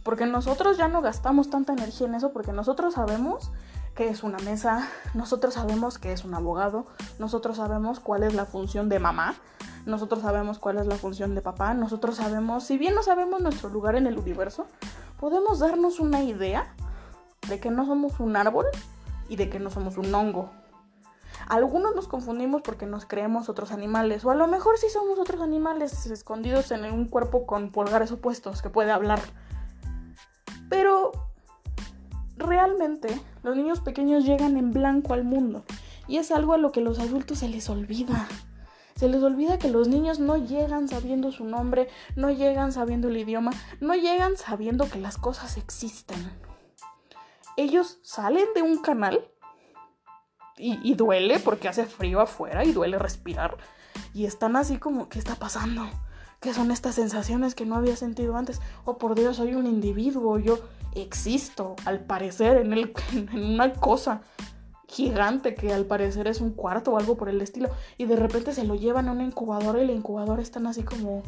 porque 0.04 0.26
nosotros 0.26 0.78
ya 0.78 0.88
no 0.88 1.02
gastamos 1.02 1.50
tanta 1.50 1.74
energía 1.74 2.08
en 2.08 2.16
eso, 2.16 2.32
porque 2.32 2.52
nosotros 2.52 2.94
sabemos 2.96 3.52
qué 3.96 4.10
es 4.10 4.24
una 4.24 4.38
mesa, 4.40 4.88
nosotros 5.14 5.54
sabemos 5.54 5.98
qué 5.98 6.12
es 6.12 6.26
un 6.26 6.34
abogado, 6.34 6.86
nosotros 7.18 7.58
sabemos 7.58 8.00
cuál 8.00 8.24
es 8.24 8.34
la 8.34 8.46
función 8.46 8.90
de 8.90 9.00
mamá, 9.00 9.36
nosotros 9.86 10.22
sabemos 10.22 10.60
cuál 10.60 10.78
es 10.78 10.88
la 10.88 10.96
función 10.96 11.36
de 11.36 11.42
papá, 11.42 11.74
nosotros 11.74 12.16
sabemos, 12.16 12.64
si 12.64 12.78
bien 12.78 12.96
no 12.96 13.04
sabemos 13.04 13.42
nuestro 13.42 13.70
lugar 13.70 13.96
en 13.96 14.08
el 14.08 14.18
universo, 14.18 14.66
podemos 15.20 15.60
darnos 15.60 16.00
una 16.00 16.24
idea 16.24 16.76
de 17.48 17.60
que 17.60 17.70
no 17.70 17.86
somos 17.86 18.20
un 18.20 18.36
árbol 18.36 18.66
y 19.30 19.36
de 19.36 19.50
que 19.50 19.60
no 19.60 19.70
somos 19.70 19.98
un 19.98 20.14
hongo. 20.14 20.52
Algunos 21.48 21.94
nos 21.96 22.08
confundimos 22.08 22.64
porque 22.64 22.88
nos 22.88 23.06
creemos 23.06 23.50
otros 23.50 23.72
animales, 23.72 24.26
o 24.26 24.32
a 24.32 24.36
lo 24.36 24.48
mejor 24.48 24.78
sí 24.78 24.88
somos 24.90 25.20
otros 25.20 25.42
animales 25.42 26.08
escondidos 26.08 26.72
en 26.72 26.86
un 26.86 27.08
cuerpo 27.08 27.46
con 27.46 27.72
pulgares 27.72 28.12
opuestos 28.12 28.62
que 28.62 28.70
puede 28.70 28.92
hablar. 28.92 29.20
Pero 30.70 31.12
realmente 32.38 33.22
los 33.44 33.56
niños 33.56 33.82
pequeños 33.82 34.26
llegan 34.26 34.58
en 34.58 34.72
blanco 34.72 35.14
al 35.14 35.24
mundo 35.24 35.64
y 36.08 36.18
es 36.18 36.32
algo 36.32 36.54
a 36.54 36.58
lo 36.58 36.72
que 36.72 36.82
los 36.82 37.00
adultos 37.00 37.40
se 37.40 37.50
les 37.50 37.70
olvida. 37.70 38.28
Se 38.96 39.10
les 39.10 39.22
olvida 39.22 39.60
que 39.60 39.70
los 39.70 39.90
niños 39.90 40.20
no 40.20 40.38
llegan 40.38 40.88
sabiendo 40.88 41.34
su 41.34 41.44
nombre, 41.44 41.90
no 42.16 42.32
llegan 42.32 42.72
sabiendo 42.72 43.10
el 43.10 43.18
idioma, 43.18 43.52
no 43.82 43.94
llegan 43.94 44.38
sabiendo 44.38 44.90
que 44.90 45.00
las 45.00 45.18
cosas 45.18 45.58
existen. 45.58 46.32
Ellos 47.58 48.00
salen 48.04 48.46
de 48.56 48.62
un 48.62 48.82
canal 48.82 49.28
y, 50.58 50.94
duele 50.94 51.40
porque 51.40 51.68
hace 51.68 51.86
frío 51.86 52.22
afuera 52.22 52.64
y 52.64 52.72
duele 52.72 52.98
respirar 52.98 53.58
y 54.14 54.26
están 54.26 54.56
así 54.56 54.78
como, 54.78 55.10
¿qué 55.10 55.20
está 55.20 55.36
pasando? 55.36 55.86
¿Qué 56.40 56.54
son 56.54 56.72
estas 56.72 56.96
sensaciones 56.96 57.54
que 57.54 57.66
no 57.66 57.76
había 57.76 57.98
sentido 57.98 58.38
antes? 58.38 58.62
Oh, 58.86 58.98
por 58.98 59.16
Dios, 59.16 59.36
soy 59.36 59.56
un 59.56 59.68
individuo, 59.68 60.40
yo 60.40 60.60
existo, 60.94 61.76
al 61.84 62.00
parecer, 62.06 62.56
en, 62.58 62.72
el, 62.72 62.94
en 63.14 63.44
una 63.44 63.74
cosa 63.74 64.22
gigante 64.88 65.56
que 65.56 65.74
al 65.74 65.86
parecer 65.86 66.28
es 66.28 66.42
un 66.42 66.52
cuarto 66.52 66.92
o 66.92 66.98
algo 66.98 67.16
por 67.18 67.30
el 67.30 67.42
estilo. 67.42 67.70
Y 67.98 68.06
de 68.06 68.16
repente 68.16 68.54
se 68.54 68.64
lo 68.64 68.76
llevan 68.76 69.08
a 69.08 69.12
una 69.12 69.24
incubadora 69.24 69.82
y 69.82 69.88
la 69.88 69.94
incubadora 69.94 70.42
están 70.42 70.68
así 70.68 70.84
como... 70.84 71.24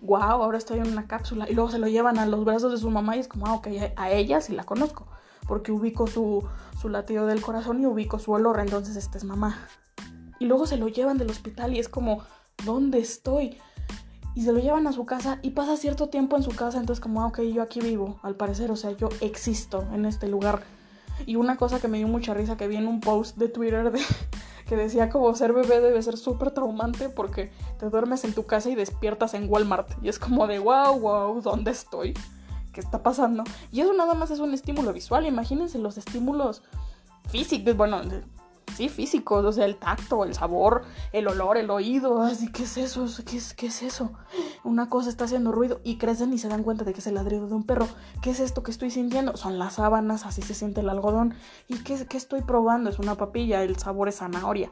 Wow, 0.00 0.20
ahora 0.20 0.58
estoy 0.58 0.78
en 0.78 0.88
una 0.88 1.06
cápsula. 1.06 1.48
Y 1.50 1.54
luego 1.54 1.70
se 1.70 1.78
lo 1.78 1.88
llevan 1.88 2.18
a 2.18 2.26
los 2.26 2.44
brazos 2.44 2.72
de 2.72 2.78
su 2.78 2.90
mamá 2.90 3.16
y 3.16 3.20
es 3.20 3.28
como, 3.28 3.46
ah, 3.46 3.54
ok, 3.54 3.68
a 3.96 4.10
ella 4.10 4.40
sí 4.40 4.54
la 4.54 4.64
conozco. 4.64 5.06
Porque 5.46 5.72
ubico 5.72 6.06
su, 6.06 6.46
su 6.80 6.88
latido 6.88 7.26
del 7.26 7.40
corazón 7.40 7.80
y 7.80 7.86
ubico 7.86 8.18
su 8.18 8.32
olor, 8.32 8.60
entonces 8.60 8.96
esta 8.96 9.18
es 9.18 9.24
mamá. 9.24 9.58
Y 10.38 10.46
luego 10.46 10.66
se 10.66 10.76
lo 10.76 10.88
llevan 10.88 11.18
del 11.18 11.30
hospital 11.30 11.74
y 11.74 11.78
es 11.78 11.88
como, 11.88 12.22
¿dónde 12.64 12.98
estoy? 12.98 13.58
y 14.38 14.42
se 14.42 14.52
lo 14.52 14.60
llevan 14.60 14.86
a 14.86 14.92
su 14.92 15.04
casa 15.04 15.40
y 15.42 15.50
pasa 15.50 15.76
cierto 15.76 16.10
tiempo 16.10 16.36
en 16.36 16.44
su 16.44 16.52
casa, 16.52 16.78
entonces 16.78 17.02
como, 17.02 17.22
ah, 17.22 17.26
ok, 17.26 17.40
yo 17.40 17.60
aquí 17.60 17.80
vivo, 17.80 18.20
al 18.22 18.36
parecer, 18.36 18.70
o 18.70 18.76
sea, 18.76 18.92
yo 18.92 19.08
existo 19.20 19.84
en 19.92 20.04
este 20.04 20.28
lugar. 20.28 20.62
Y 21.26 21.36
una 21.36 21.56
cosa 21.56 21.80
que 21.80 21.88
me 21.88 21.98
dio 21.98 22.08
mucha 22.08 22.34
risa 22.34 22.56
que 22.56 22.68
vi 22.68 22.76
en 22.76 22.86
un 22.86 23.00
post 23.00 23.36
de 23.36 23.48
Twitter 23.48 23.90
de, 23.90 24.00
que 24.68 24.76
decía 24.76 25.10
como 25.10 25.34
ser 25.34 25.52
bebé 25.52 25.80
debe 25.80 26.02
ser 26.02 26.16
súper 26.16 26.50
traumante 26.50 27.08
porque 27.08 27.50
te 27.78 27.90
duermes 27.90 28.24
en 28.24 28.34
tu 28.34 28.46
casa 28.46 28.70
y 28.70 28.74
despiertas 28.74 29.34
en 29.34 29.48
Walmart. 29.48 29.90
Y 30.02 30.08
es 30.08 30.18
como 30.18 30.46
de, 30.46 30.58
wow, 30.58 30.98
wow, 30.98 31.40
¿dónde 31.40 31.70
estoy? 31.70 32.14
¿Qué 32.72 32.80
está 32.80 33.02
pasando? 33.02 33.44
Y 33.72 33.80
eso 33.80 33.92
nada 33.92 34.14
más 34.14 34.30
es 34.30 34.40
un 34.40 34.54
estímulo 34.54 34.92
visual. 34.92 35.26
Imagínense 35.26 35.78
los 35.78 35.98
estímulos 35.98 36.62
físicos, 37.28 37.76
bueno, 37.76 38.00
sí, 38.70 38.88
físicos, 38.88 39.44
o 39.44 39.52
sea, 39.52 39.64
el 39.64 39.76
tacto, 39.76 40.24
el 40.24 40.34
sabor, 40.34 40.84
el 41.12 41.28
olor, 41.28 41.56
el 41.56 41.70
oído, 41.70 42.22
así, 42.22 42.50
¿qué 42.50 42.64
es 42.64 42.76
eso? 42.76 43.06
¿Qué 43.24 43.36
es, 43.36 43.54
¿Qué 43.54 43.66
es 43.66 43.82
eso? 43.82 44.12
Una 44.64 44.88
cosa 44.88 45.08
está 45.08 45.24
haciendo 45.24 45.52
ruido 45.52 45.80
y 45.84 45.96
crecen 45.96 46.32
y 46.32 46.38
se 46.38 46.48
dan 46.48 46.62
cuenta 46.62 46.84
de 46.84 46.92
que 46.92 47.00
es 47.00 47.06
el 47.06 47.14
ladrido 47.14 47.46
de 47.46 47.54
un 47.54 47.64
perro. 47.64 47.88
¿Qué 48.22 48.30
es 48.30 48.40
esto 48.40 48.62
que 48.62 48.70
estoy 48.70 48.90
sintiendo? 48.90 49.36
Son 49.36 49.58
las 49.58 49.74
sábanas, 49.74 50.26
así 50.26 50.42
se 50.42 50.54
siente 50.54 50.80
el 50.80 50.88
algodón. 50.88 51.34
¿Y 51.66 51.78
qué, 51.78 52.06
qué 52.06 52.16
estoy 52.16 52.42
probando? 52.42 52.90
Es 52.90 52.98
una 52.98 53.16
papilla, 53.16 53.62
el 53.62 53.76
sabor 53.76 54.08
es 54.08 54.16
zanahoria. 54.16 54.70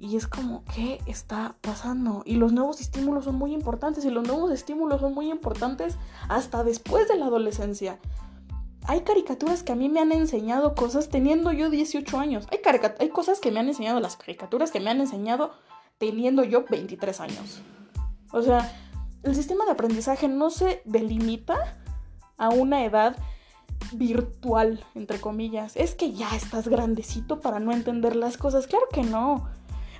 Y 0.00 0.16
es 0.16 0.28
como, 0.28 0.62
¿qué 0.72 1.00
está 1.06 1.56
pasando? 1.60 2.22
Y 2.24 2.36
los 2.36 2.52
nuevos 2.52 2.80
estímulos 2.80 3.24
son 3.24 3.34
muy 3.34 3.52
importantes 3.52 4.04
y 4.04 4.10
los 4.10 4.26
nuevos 4.26 4.52
estímulos 4.52 5.00
son 5.00 5.12
muy 5.12 5.28
importantes 5.28 5.96
hasta 6.28 6.62
después 6.62 7.08
de 7.08 7.16
la 7.16 7.26
adolescencia 7.26 7.98
hay 8.88 9.02
caricaturas 9.02 9.62
que 9.62 9.72
a 9.72 9.76
mí 9.76 9.90
me 9.90 10.00
han 10.00 10.12
enseñado 10.12 10.74
cosas 10.74 11.10
teniendo 11.10 11.52
yo 11.52 11.68
18 11.68 12.18
años. 12.18 12.46
Hay, 12.50 12.60
hay 12.98 13.08
cosas 13.10 13.38
que 13.38 13.50
me 13.50 13.60
han 13.60 13.68
enseñado 13.68 14.00
las 14.00 14.16
caricaturas 14.16 14.70
que 14.70 14.80
me 14.80 14.88
han 14.88 15.02
enseñado 15.02 15.52
teniendo 15.98 16.42
yo 16.42 16.64
23 16.64 17.20
años. 17.20 17.60
O 18.32 18.40
sea, 18.40 18.72
el 19.24 19.34
sistema 19.34 19.66
de 19.66 19.72
aprendizaje 19.72 20.26
no 20.26 20.48
se 20.48 20.80
delimita 20.86 21.76
a 22.38 22.48
una 22.48 22.82
edad 22.86 23.14
virtual, 23.92 24.82
entre 24.94 25.20
comillas. 25.20 25.76
Es 25.76 25.94
que 25.94 26.14
ya 26.14 26.34
estás 26.34 26.66
grandecito 26.66 27.40
para 27.40 27.60
no 27.60 27.72
entender 27.72 28.16
las 28.16 28.38
cosas. 28.38 28.66
Claro 28.66 28.86
que 28.90 29.02
no. 29.02 29.50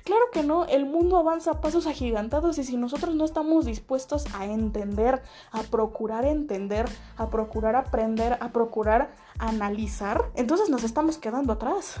Claro 0.09 0.31
que 0.31 0.41
no, 0.41 0.65
el 0.65 0.87
mundo 0.87 1.17
avanza 1.17 1.51
a 1.51 1.61
pasos 1.61 1.85
agigantados 1.85 2.57
y 2.57 2.63
si 2.63 2.77
nosotros 2.77 3.13
no 3.13 3.25
estamos 3.25 3.65
dispuestos 3.65 4.25
a 4.33 4.45
entender, 4.45 5.21
a 5.51 5.61
procurar 5.61 6.25
entender, 6.25 6.89
a 7.15 7.29
procurar 7.29 7.75
aprender, 7.75 8.35
a 8.41 8.49
procurar 8.49 9.13
analizar, 9.37 10.31
entonces 10.33 10.71
nos 10.71 10.83
estamos 10.83 11.19
quedando 11.19 11.53
atrás. 11.53 11.97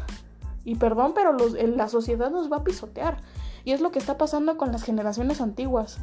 Y 0.65 0.73
perdón, 0.73 1.13
pero 1.13 1.37
la 1.37 1.87
sociedad 1.87 2.31
nos 2.31 2.51
va 2.51 2.57
a 2.57 2.63
pisotear. 2.63 3.17
Y 3.63 3.73
es 3.73 3.79
lo 3.79 3.91
que 3.91 3.99
está 3.99 4.17
pasando 4.17 4.57
con 4.57 4.71
las 4.71 4.81
generaciones 4.81 5.39
antiguas. 5.39 5.99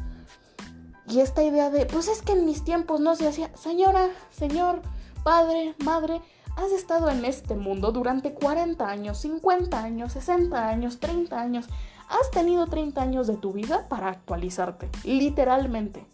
Y 1.09 1.19
esta 1.19 1.43
idea 1.43 1.69
de, 1.69 1.87
pues 1.87 2.07
es 2.07 2.21
que 2.21 2.31
en 2.31 2.45
mis 2.45 2.63
tiempos 2.63 3.01
no 3.01 3.17
se 3.17 3.27
hacía, 3.27 3.53
señora, 3.57 4.11
señor, 4.31 4.81
padre, 5.25 5.75
madre, 5.83 6.21
has 6.57 6.71
estado 6.71 7.09
en 7.09 7.23
este 7.23 7.55
mundo 7.55 7.91
durante 7.91 8.33
40 8.33 8.87
años, 8.87 9.19
50 9.19 9.77
años, 9.77 10.13
60 10.13 10.69
años, 10.69 10.99
30 10.99 11.39
años. 11.39 11.67
Has 12.07 12.31
tenido 12.31 12.67
30 12.67 13.01
años 13.01 13.27
de 13.27 13.35
tu 13.35 13.53
vida 13.53 13.87
para 13.89 14.09
actualizarte, 14.09 14.89
literalmente. 15.03 16.05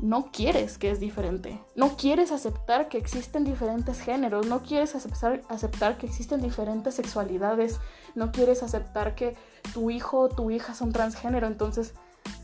No 0.00 0.30
quieres 0.32 0.76
que 0.76 0.90
es 0.90 0.98
diferente. 1.00 1.62
No 1.76 1.96
quieres 1.96 2.32
aceptar 2.32 2.88
que 2.88 2.98
existen 2.98 3.44
diferentes 3.44 4.00
géneros. 4.00 4.46
No 4.46 4.62
quieres 4.62 4.94
aceptar, 4.94 5.42
aceptar 5.48 5.98
que 5.98 6.06
existen 6.06 6.42
diferentes 6.42 6.94
sexualidades. 6.94 7.80
No 8.14 8.32
quieres 8.32 8.62
aceptar 8.62 9.14
que 9.14 9.36
tu 9.72 9.90
hijo 9.90 10.20
o 10.20 10.28
tu 10.28 10.50
hija 10.50 10.74
son 10.74 10.92
transgénero. 10.92 11.46
Entonces 11.46 11.94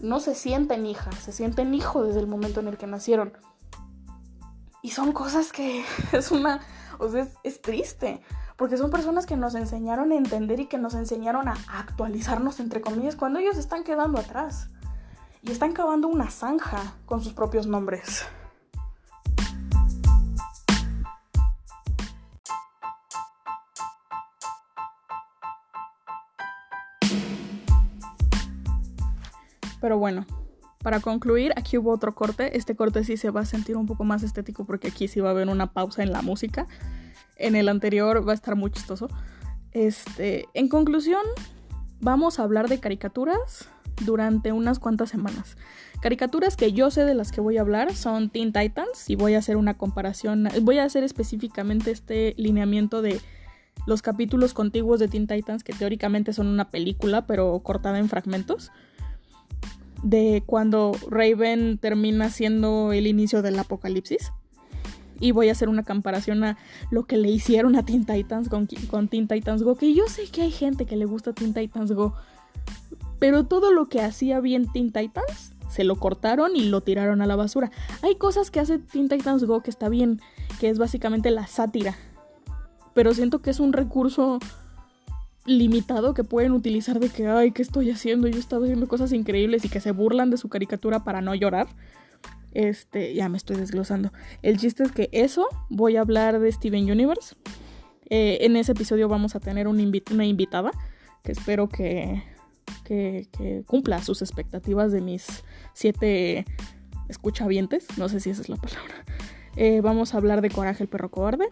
no 0.00 0.20
se 0.20 0.34
sienten 0.34 0.86
hijas, 0.86 1.14
se 1.16 1.32
sienten 1.32 1.74
hijo 1.74 2.02
desde 2.02 2.20
el 2.20 2.26
momento 2.26 2.60
en 2.60 2.68
el 2.68 2.78
que 2.78 2.86
nacieron. 2.86 3.32
Y 4.82 4.90
son 4.90 5.12
cosas 5.12 5.52
que 5.52 5.84
es 6.12 6.30
una 6.30 6.60
o 7.00 7.08
sea, 7.08 7.26
es, 7.42 7.62
triste, 7.62 8.20
porque 8.60 8.76
son 8.76 8.90
personas 8.90 9.24
que 9.24 9.38
nos 9.38 9.54
enseñaron 9.54 10.12
a 10.12 10.16
entender 10.16 10.60
y 10.60 10.66
que 10.66 10.76
nos 10.76 10.92
enseñaron 10.92 11.48
a 11.48 11.56
actualizarnos, 11.66 12.60
entre 12.60 12.82
comillas, 12.82 13.16
cuando 13.16 13.38
ellos 13.38 13.56
están 13.56 13.84
quedando 13.84 14.18
atrás. 14.18 14.68
y 15.42 15.50
están 15.50 15.72
cavando 15.72 16.08
una 16.08 16.28
zanja 16.28 16.92
con 17.06 17.22
sus 17.22 17.32
propios 17.32 17.66
nombres. 17.66 18.26
Pero 29.80 29.96
bueno, 29.96 30.26
para 30.82 31.00
concluir, 31.00 31.54
aquí 31.56 31.78
hubo 31.78 31.92
otro 31.92 32.14
corte. 32.14 32.58
Este 32.58 32.76
corte 32.76 33.04
sí 33.04 33.16
se 33.16 33.30
va 33.30 33.40
a 33.40 33.46
sentir 33.46 33.78
un 33.78 33.86
poco 33.86 34.04
más 34.04 34.22
estético 34.22 34.66
porque 34.66 34.88
aquí 34.88 35.08
sí 35.08 35.20
va 35.20 35.28
a 35.28 35.32
haber 35.32 35.48
una 35.48 35.72
pausa 35.72 36.02
en 36.02 36.12
la 36.12 36.20
música. 36.20 36.66
En 37.40 37.56
el 37.56 37.68
anterior 37.68 38.26
va 38.26 38.32
a 38.32 38.34
estar 38.34 38.54
muy 38.56 38.70
chistoso. 38.70 39.08
Este, 39.72 40.46
en 40.54 40.68
conclusión, 40.68 41.22
vamos 42.00 42.38
a 42.38 42.44
hablar 42.44 42.68
de 42.68 42.78
caricaturas 42.80 43.68
durante 44.04 44.52
unas 44.52 44.78
cuantas 44.78 45.10
semanas. 45.10 45.56
Caricaturas 46.00 46.56
que 46.56 46.72
yo 46.72 46.90
sé 46.90 47.04
de 47.04 47.14
las 47.14 47.32
que 47.32 47.40
voy 47.40 47.58
a 47.58 47.60
hablar 47.60 47.94
son 47.94 48.30
Teen 48.30 48.52
Titans 48.52 49.08
y 49.08 49.16
voy 49.16 49.34
a 49.34 49.38
hacer 49.38 49.56
una 49.56 49.76
comparación, 49.76 50.48
voy 50.62 50.78
a 50.78 50.84
hacer 50.84 51.04
específicamente 51.04 51.90
este 51.90 52.34
lineamiento 52.38 53.02
de 53.02 53.20
los 53.86 54.02
capítulos 54.02 54.54
contiguos 54.54 55.00
de 55.00 55.08
Teen 55.08 55.26
Titans 55.26 55.64
que 55.64 55.72
teóricamente 55.72 56.32
son 56.32 56.46
una 56.46 56.70
película 56.70 57.26
pero 57.26 57.58
cortada 57.60 57.98
en 57.98 58.08
fragmentos 58.08 58.70
de 60.02 60.42
cuando 60.46 60.92
Raven 61.10 61.78
termina 61.78 62.30
siendo 62.30 62.92
el 62.92 63.06
inicio 63.06 63.42
del 63.42 63.58
apocalipsis. 63.58 64.32
Y 65.20 65.32
voy 65.32 65.48
a 65.48 65.52
hacer 65.52 65.68
una 65.68 65.84
comparación 65.84 66.42
a 66.42 66.56
lo 66.90 67.04
que 67.04 67.16
le 67.16 67.28
hicieron 67.28 67.76
a 67.76 67.84
Teen 67.84 68.04
Titans 68.04 68.48
con, 68.48 68.66
con 68.90 69.08
Teen 69.08 69.28
Titans 69.28 69.62
Go. 69.62 69.76
Que 69.76 69.94
yo 69.94 70.08
sé 70.08 70.24
que 70.32 70.42
hay 70.42 70.50
gente 70.50 70.86
que 70.86 70.96
le 70.96 71.04
gusta 71.04 71.32
Teen 71.32 71.54
Titans 71.54 71.92
Go. 71.92 72.14
Pero 73.18 73.44
todo 73.44 73.70
lo 73.70 73.86
que 73.86 74.00
hacía 74.00 74.40
bien 74.40 74.72
Teen 74.72 74.92
Titans 74.92 75.52
se 75.68 75.84
lo 75.84 75.96
cortaron 75.96 76.56
y 76.56 76.64
lo 76.64 76.80
tiraron 76.80 77.22
a 77.22 77.26
la 77.26 77.36
basura. 77.36 77.70
Hay 78.02 78.16
cosas 78.16 78.50
que 78.50 78.60
hace 78.60 78.78
Teen 78.78 79.08
Titans 79.08 79.44
Go 79.44 79.62
que 79.62 79.70
está 79.70 79.88
bien, 79.88 80.20
que 80.58 80.68
es 80.68 80.78
básicamente 80.78 81.30
la 81.30 81.46
sátira. 81.46 81.96
Pero 82.94 83.14
siento 83.14 83.40
que 83.40 83.50
es 83.50 83.60
un 83.60 83.72
recurso 83.72 84.40
limitado 85.46 86.14
que 86.14 86.24
pueden 86.24 86.52
utilizar 86.52 87.00
de 87.00 87.08
que, 87.08 87.28
ay, 87.28 87.52
¿qué 87.52 87.62
estoy 87.62 87.90
haciendo? 87.90 88.28
Yo 88.28 88.38
estaba 88.38 88.64
haciendo 88.64 88.88
cosas 88.88 89.12
increíbles 89.12 89.64
y 89.64 89.68
que 89.68 89.80
se 89.80 89.92
burlan 89.92 90.30
de 90.30 90.36
su 90.36 90.48
caricatura 90.48 91.04
para 91.04 91.20
no 91.20 91.34
llorar. 91.34 91.68
Este, 92.52 93.14
ya 93.14 93.28
me 93.28 93.36
estoy 93.36 93.56
desglosando. 93.56 94.12
El 94.42 94.58
chiste 94.58 94.82
es 94.82 94.92
que 94.92 95.08
eso, 95.12 95.46
voy 95.68 95.96
a 95.96 96.00
hablar 96.00 96.40
de 96.40 96.50
Steven 96.50 96.90
Universe. 96.90 97.36
Eh, 98.08 98.38
en 98.40 98.56
ese 98.56 98.72
episodio 98.72 99.08
vamos 99.08 99.36
a 99.36 99.40
tener 99.40 99.68
una 99.68 99.82
invitada 100.24 100.72
que 101.22 101.32
espero 101.32 101.68
que, 101.68 102.24
que, 102.84 103.62
cumpla 103.66 104.02
sus 104.02 104.22
expectativas 104.22 104.90
de 104.92 105.00
mis 105.00 105.44
siete 105.74 106.44
escuchavientes. 107.08 107.86
No 107.98 108.08
sé 108.08 108.20
si 108.20 108.30
esa 108.30 108.42
es 108.42 108.48
la 108.48 108.56
palabra. 108.56 109.04
Eh, 109.56 109.80
vamos 109.80 110.14
a 110.14 110.16
hablar 110.16 110.42
de 110.42 110.50
Coraje 110.50 110.82
el 110.82 110.88
perro 110.88 111.10
cobarde 111.10 111.48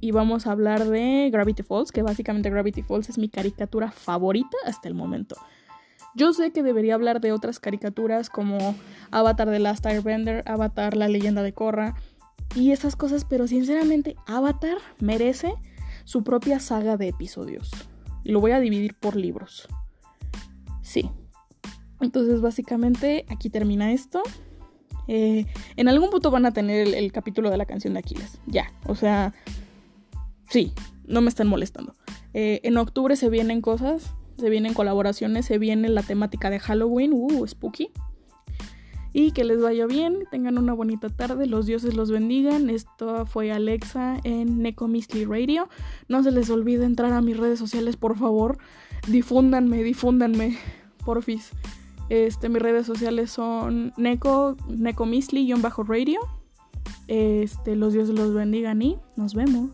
y 0.00 0.10
vamos 0.10 0.46
a 0.46 0.52
hablar 0.52 0.84
de 0.84 1.30
Gravity 1.32 1.62
Falls, 1.62 1.92
que 1.92 2.02
básicamente 2.02 2.50
Gravity 2.50 2.82
Falls 2.82 3.08
es 3.08 3.18
mi 3.18 3.28
caricatura 3.28 3.90
favorita 3.90 4.56
hasta 4.64 4.88
el 4.88 4.94
momento. 4.94 5.36
Yo 6.16 6.32
sé 6.32 6.50
que 6.50 6.62
debería 6.62 6.94
hablar 6.94 7.20
de 7.20 7.32
otras 7.32 7.60
caricaturas 7.60 8.30
como 8.30 8.74
Avatar 9.10 9.50
The 9.50 9.58
Last 9.58 9.84
Airbender, 9.84 10.42
Avatar 10.46 10.96
La 10.96 11.08
leyenda 11.08 11.42
de 11.42 11.52
Korra 11.52 11.94
y 12.54 12.70
esas 12.70 12.96
cosas, 12.96 13.26
pero 13.26 13.46
sinceramente 13.46 14.16
Avatar 14.26 14.78
merece 14.98 15.52
su 16.04 16.24
propia 16.24 16.58
saga 16.58 16.96
de 16.96 17.08
episodios. 17.08 17.70
Y 18.24 18.32
lo 18.32 18.40
voy 18.40 18.52
a 18.52 18.60
dividir 18.60 18.94
por 18.94 19.14
libros. 19.14 19.68
Sí. 20.80 21.10
Entonces 22.00 22.40
básicamente 22.40 23.26
aquí 23.28 23.50
termina 23.50 23.92
esto. 23.92 24.22
Eh, 25.08 25.44
en 25.76 25.88
algún 25.88 26.08
punto 26.08 26.30
van 26.30 26.46
a 26.46 26.52
tener 26.54 26.94
el 26.94 27.12
capítulo 27.12 27.50
de 27.50 27.58
la 27.58 27.66
canción 27.66 27.92
de 27.92 27.98
Aquiles. 27.98 28.40
Ya. 28.46 28.72
O 28.86 28.94
sea, 28.94 29.34
sí, 30.48 30.72
no 31.04 31.20
me 31.20 31.28
están 31.28 31.46
molestando. 31.46 31.94
Eh, 32.32 32.60
en 32.62 32.78
octubre 32.78 33.16
se 33.16 33.28
vienen 33.28 33.60
cosas, 33.60 34.14
se 34.36 34.50
vienen 34.50 34.74
colaboraciones, 34.74 35.46
se 35.46 35.58
viene 35.58 35.88
la 35.88 36.02
temática 36.02 36.50
de 36.50 36.58
Halloween, 36.58 37.12
uh, 37.12 37.46
spooky. 37.46 37.90
Y 39.12 39.32
que 39.32 39.44
les 39.44 39.62
vaya 39.62 39.86
bien, 39.86 40.24
tengan 40.30 40.58
una 40.58 40.74
bonita 40.74 41.08
tarde, 41.08 41.46
los 41.46 41.64
dioses 41.64 41.94
los 41.94 42.10
bendigan. 42.10 42.68
Esto 42.68 43.24
fue 43.24 43.50
Alexa 43.50 44.18
en 44.24 44.60
Neko 44.60 44.90
Radio. 45.26 45.70
No 46.08 46.22
se 46.22 46.32
les 46.32 46.50
olvide 46.50 46.84
entrar 46.84 47.12
a 47.12 47.22
mis 47.22 47.38
redes 47.38 47.58
sociales, 47.58 47.96
por 47.96 48.18
favor. 48.18 48.58
Difúndanme, 49.08 49.82
difúndanme, 49.82 50.58
porfis. 51.02 51.50
Este, 52.10 52.48
mis 52.50 52.60
redes 52.60 52.86
sociales 52.86 53.30
son 53.30 53.94
Neko, 53.96 54.56
Neko 54.68 55.06
radio 55.84 56.20
Este, 57.08 57.74
los 57.74 57.94
dioses 57.94 58.14
los 58.14 58.34
bendigan 58.34 58.82
y 58.82 58.98
nos 59.16 59.34
vemos. 59.34 59.70